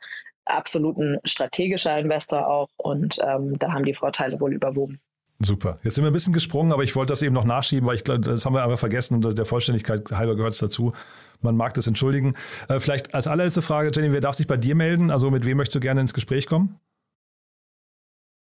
absolut 0.44 0.98
ein 0.98 1.18
strategischer 1.24 1.98
Investor 1.98 2.46
auch 2.46 2.68
und 2.76 3.18
da 3.18 3.72
haben 3.72 3.85
die 3.85 3.94
Vorteile 3.94 4.40
wohl 4.40 4.53
überwogen. 4.53 5.00
Super. 5.42 5.79
Jetzt 5.83 5.94
sind 5.94 6.05
wir 6.05 6.11
ein 6.11 6.12
bisschen 6.12 6.35
gesprungen, 6.35 6.70
aber 6.70 6.83
ich 6.83 6.94
wollte 6.94 7.12
das 7.12 7.22
eben 7.22 7.35
noch 7.35 7.44
nachschieben, 7.44 7.88
weil 7.88 7.96
ich 7.96 8.05
glaube, 8.05 8.20
das 8.20 8.44
haben 8.44 8.53
wir 8.53 8.62
einfach 8.62 8.79
vergessen 8.79 9.14
und 9.14 9.38
der 9.38 9.44
Vollständigkeit 9.46 10.12
halber 10.12 10.37
gehört 10.37 10.53
es 10.53 10.59
dazu. 10.59 10.92
Man 11.40 11.57
mag 11.57 11.72
das 11.72 11.87
entschuldigen. 11.87 12.35
Äh, 12.68 12.79
vielleicht 12.79 13.14
als 13.14 13.26
allerletzte 13.26 13.62
Frage, 13.62 13.90
Jenny, 13.94 14.12
wer 14.12 14.20
darf 14.20 14.35
sich 14.35 14.46
bei 14.46 14.59
dir 14.59 14.74
melden? 14.74 15.11
Also 15.11 15.31
mit 15.31 15.46
wem 15.46 15.57
möchtest 15.57 15.76
du 15.76 15.81
gerne 15.81 16.03
ins 16.03 16.12
Gespräch 16.12 16.46
kommen? 16.46 16.79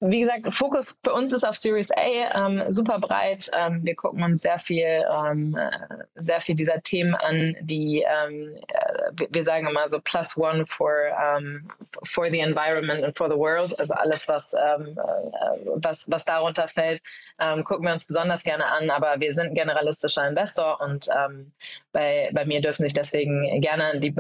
Wie 0.08 0.22
gesagt, 0.22 0.54
Fokus 0.54 1.00
für 1.04 1.14
uns 1.14 1.34
ist 1.34 1.44
auf 1.44 1.56
Series 1.56 1.90
A, 1.92 2.48
ähm, 2.48 2.64
super 2.68 3.00
breit. 3.00 3.50
Ähm, 3.58 3.82
wir 3.84 3.96
gucken 3.96 4.24
uns 4.24 4.44
sehr 4.44 4.60
viel, 4.60 5.04
ähm, 5.12 5.58
äh, 5.58 5.72
sehr 6.16 6.42
viel 6.42 6.56
dieser 6.56 6.82
Themen 6.82 7.16
an, 7.16 7.56
die 7.62 8.06
ähm, 8.08 8.56
äh, 8.68 9.26
wir 9.30 9.44
sagen 9.44 9.68
immer 9.68 9.90
so 9.90 10.00
plus 10.00 10.38
one 10.38 10.66
for, 10.68 10.94
ähm, 11.20 11.68
for 12.04 12.30
the 12.30 12.40
environment 12.40 13.04
and 13.04 13.18
for 13.18 13.32
the 13.32 13.38
world. 13.38 13.78
Also 13.80 13.96
alles, 13.96 14.28
was, 14.28 14.54
ähm, 14.54 14.98
äh, 14.98 15.70
was, 15.76 16.10
was 16.12 16.26
darunter 16.26 16.68
fällt, 16.68 17.02
gucken 17.66 17.84
wir 17.84 17.92
uns 17.92 18.08
besonders 18.08 18.44
gerne 18.44 18.66
an. 18.66 18.90
Aber 18.90 19.20
wir 19.20 19.34
sind 19.34 19.48
ein 19.48 19.56
generalistischer 19.56 20.26
Investor 20.26 20.80
und 20.80 21.10
bei, 21.92 22.30
bei 22.32 22.46
mir 22.46 22.62
dürfen 22.62 22.84
sich 22.84 22.94
deswegen 22.94 23.60
gerne 23.60 24.00
die, 24.00 24.16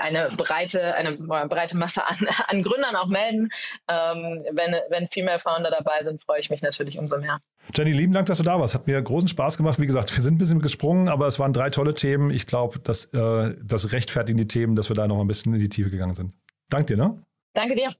eine 0.00 0.30
breite, 0.36 0.94
eine 0.94 1.16
breite 1.16 1.76
Masse 1.76 2.06
an, 2.06 2.28
an 2.46 2.62
Gründern 2.62 2.94
auch 2.94 3.08
melden, 3.08 3.50
wenn, 3.88 4.76
wenn 4.88 5.08
viel 5.08 5.24
Female 5.30 5.40
Founder 5.40 5.70
dabei 5.70 6.02
sind, 6.02 6.22
freue 6.22 6.40
ich 6.40 6.50
mich 6.50 6.62
natürlich 6.62 6.98
umso 6.98 7.18
mehr. 7.18 7.40
Jenny, 7.74 7.92
lieben 7.92 8.12
Dank, 8.12 8.26
dass 8.26 8.38
du 8.38 8.44
da 8.44 8.58
warst. 8.58 8.74
Hat 8.74 8.86
mir 8.86 9.00
großen 9.00 9.28
Spaß 9.28 9.56
gemacht. 9.56 9.78
Wie 9.78 9.86
gesagt, 9.86 10.14
wir 10.14 10.22
sind 10.22 10.34
ein 10.34 10.38
bisschen 10.38 10.60
gesprungen, 10.60 11.08
aber 11.08 11.26
es 11.26 11.38
waren 11.38 11.52
drei 11.52 11.70
tolle 11.70 11.94
Themen. 11.94 12.30
Ich 12.30 12.46
glaube, 12.46 12.78
dass 12.80 13.06
äh, 13.06 13.54
das 13.62 13.92
rechtfertigen 13.92 14.38
die 14.38 14.48
Themen, 14.48 14.74
dass 14.76 14.88
wir 14.88 14.96
da 14.96 15.06
noch 15.06 15.20
ein 15.20 15.26
bisschen 15.26 15.54
in 15.54 15.60
die 15.60 15.68
Tiefe 15.68 15.90
gegangen 15.90 16.14
sind. 16.14 16.32
Dank 16.68 16.86
dir, 16.86 16.96
ne? 16.96 17.22
Danke 17.54 17.74
dir. 17.74 17.94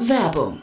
Werbung 0.00 0.62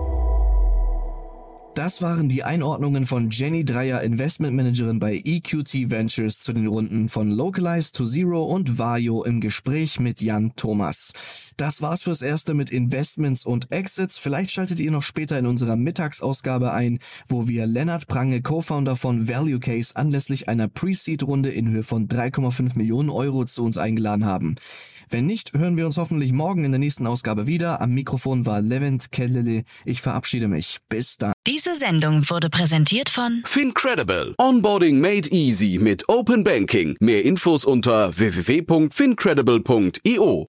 Das 1.73 2.01
waren 2.01 2.27
die 2.27 2.43
Einordnungen 2.43 3.07
von 3.07 3.29
Jenny 3.29 3.63
Dreier, 3.63 4.01
Investmentmanagerin 4.01 4.99
bei 4.99 5.21
EQT 5.23 5.89
Ventures 5.89 6.39
zu 6.39 6.51
den 6.51 6.67
Runden 6.67 7.07
von 7.07 7.31
Localize 7.31 7.93
to 7.93 8.05
Zero 8.05 8.43
und 8.43 8.77
Vario 8.77 9.23
im 9.23 9.39
Gespräch 9.39 9.97
mit 9.97 10.21
Jan 10.21 10.51
Thomas. 10.57 11.13
Das 11.55 11.81
war's 11.81 12.03
fürs 12.03 12.21
Erste 12.21 12.55
mit 12.55 12.71
Investments 12.71 13.45
und 13.45 13.71
Exits. 13.71 14.17
Vielleicht 14.17 14.51
schaltet 14.51 14.81
ihr 14.81 14.91
noch 14.91 15.01
später 15.01 15.39
in 15.39 15.45
unserer 15.45 15.77
Mittagsausgabe 15.77 16.73
ein, 16.73 16.99
wo 17.29 17.47
wir 17.47 17.65
Lennart 17.65 18.07
Prange, 18.07 18.41
Co-Founder 18.41 18.97
von 18.97 19.29
Value 19.29 19.59
Case, 19.59 19.95
anlässlich 19.95 20.49
einer 20.49 20.67
Pre-Seed-Runde 20.67 21.51
in 21.51 21.69
Höhe 21.69 21.83
von 21.83 22.09
3,5 22.09 22.77
Millionen 22.77 23.09
Euro 23.09 23.45
zu 23.45 23.63
uns 23.63 23.77
eingeladen 23.77 24.25
haben. 24.25 24.55
Wenn 25.11 25.25
nicht, 25.25 25.51
hören 25.53 25.75
wir 25.75 25.85
uns 25.85 25.97
hoffentlich 25.97 26.31
morgen 26.31 26.63
in 26.63 26.71
der 26.71 26.79
nächsten 26.79 27.05
Ausgabe 27.05 27.45
wieder. 27.45 27.81
Am 27.81 27.93
Mikrofon 27.93 28.45
war 28.45 28.61
Levent 28.61 29.11
Kellele. 29.11 29.63
Ich 29.83 30.01
verabschiede 30.01 30.47
mich. 30.47 30.77
Bis 30.87 31.17
dann. 31.17 31.33
Diese 31.45 31.75
Sendung 31.75 32.29
wurde 32.29 32.49
präsentiert 32.49 33.09
von 33.09 33.43
Fincredible. 33.45 34.33
Onboarding 34.37 35.01
made 35.01 35.27
easy 35.29 35.77
mit 35.81 36.07
Open 36.07 36.45
Banking. 36.45 36.95
Mehr 37.01 37.25
Infos 37.25 37.65
unter 37.65 38.17
www.fincredible.io. 38.17 40.47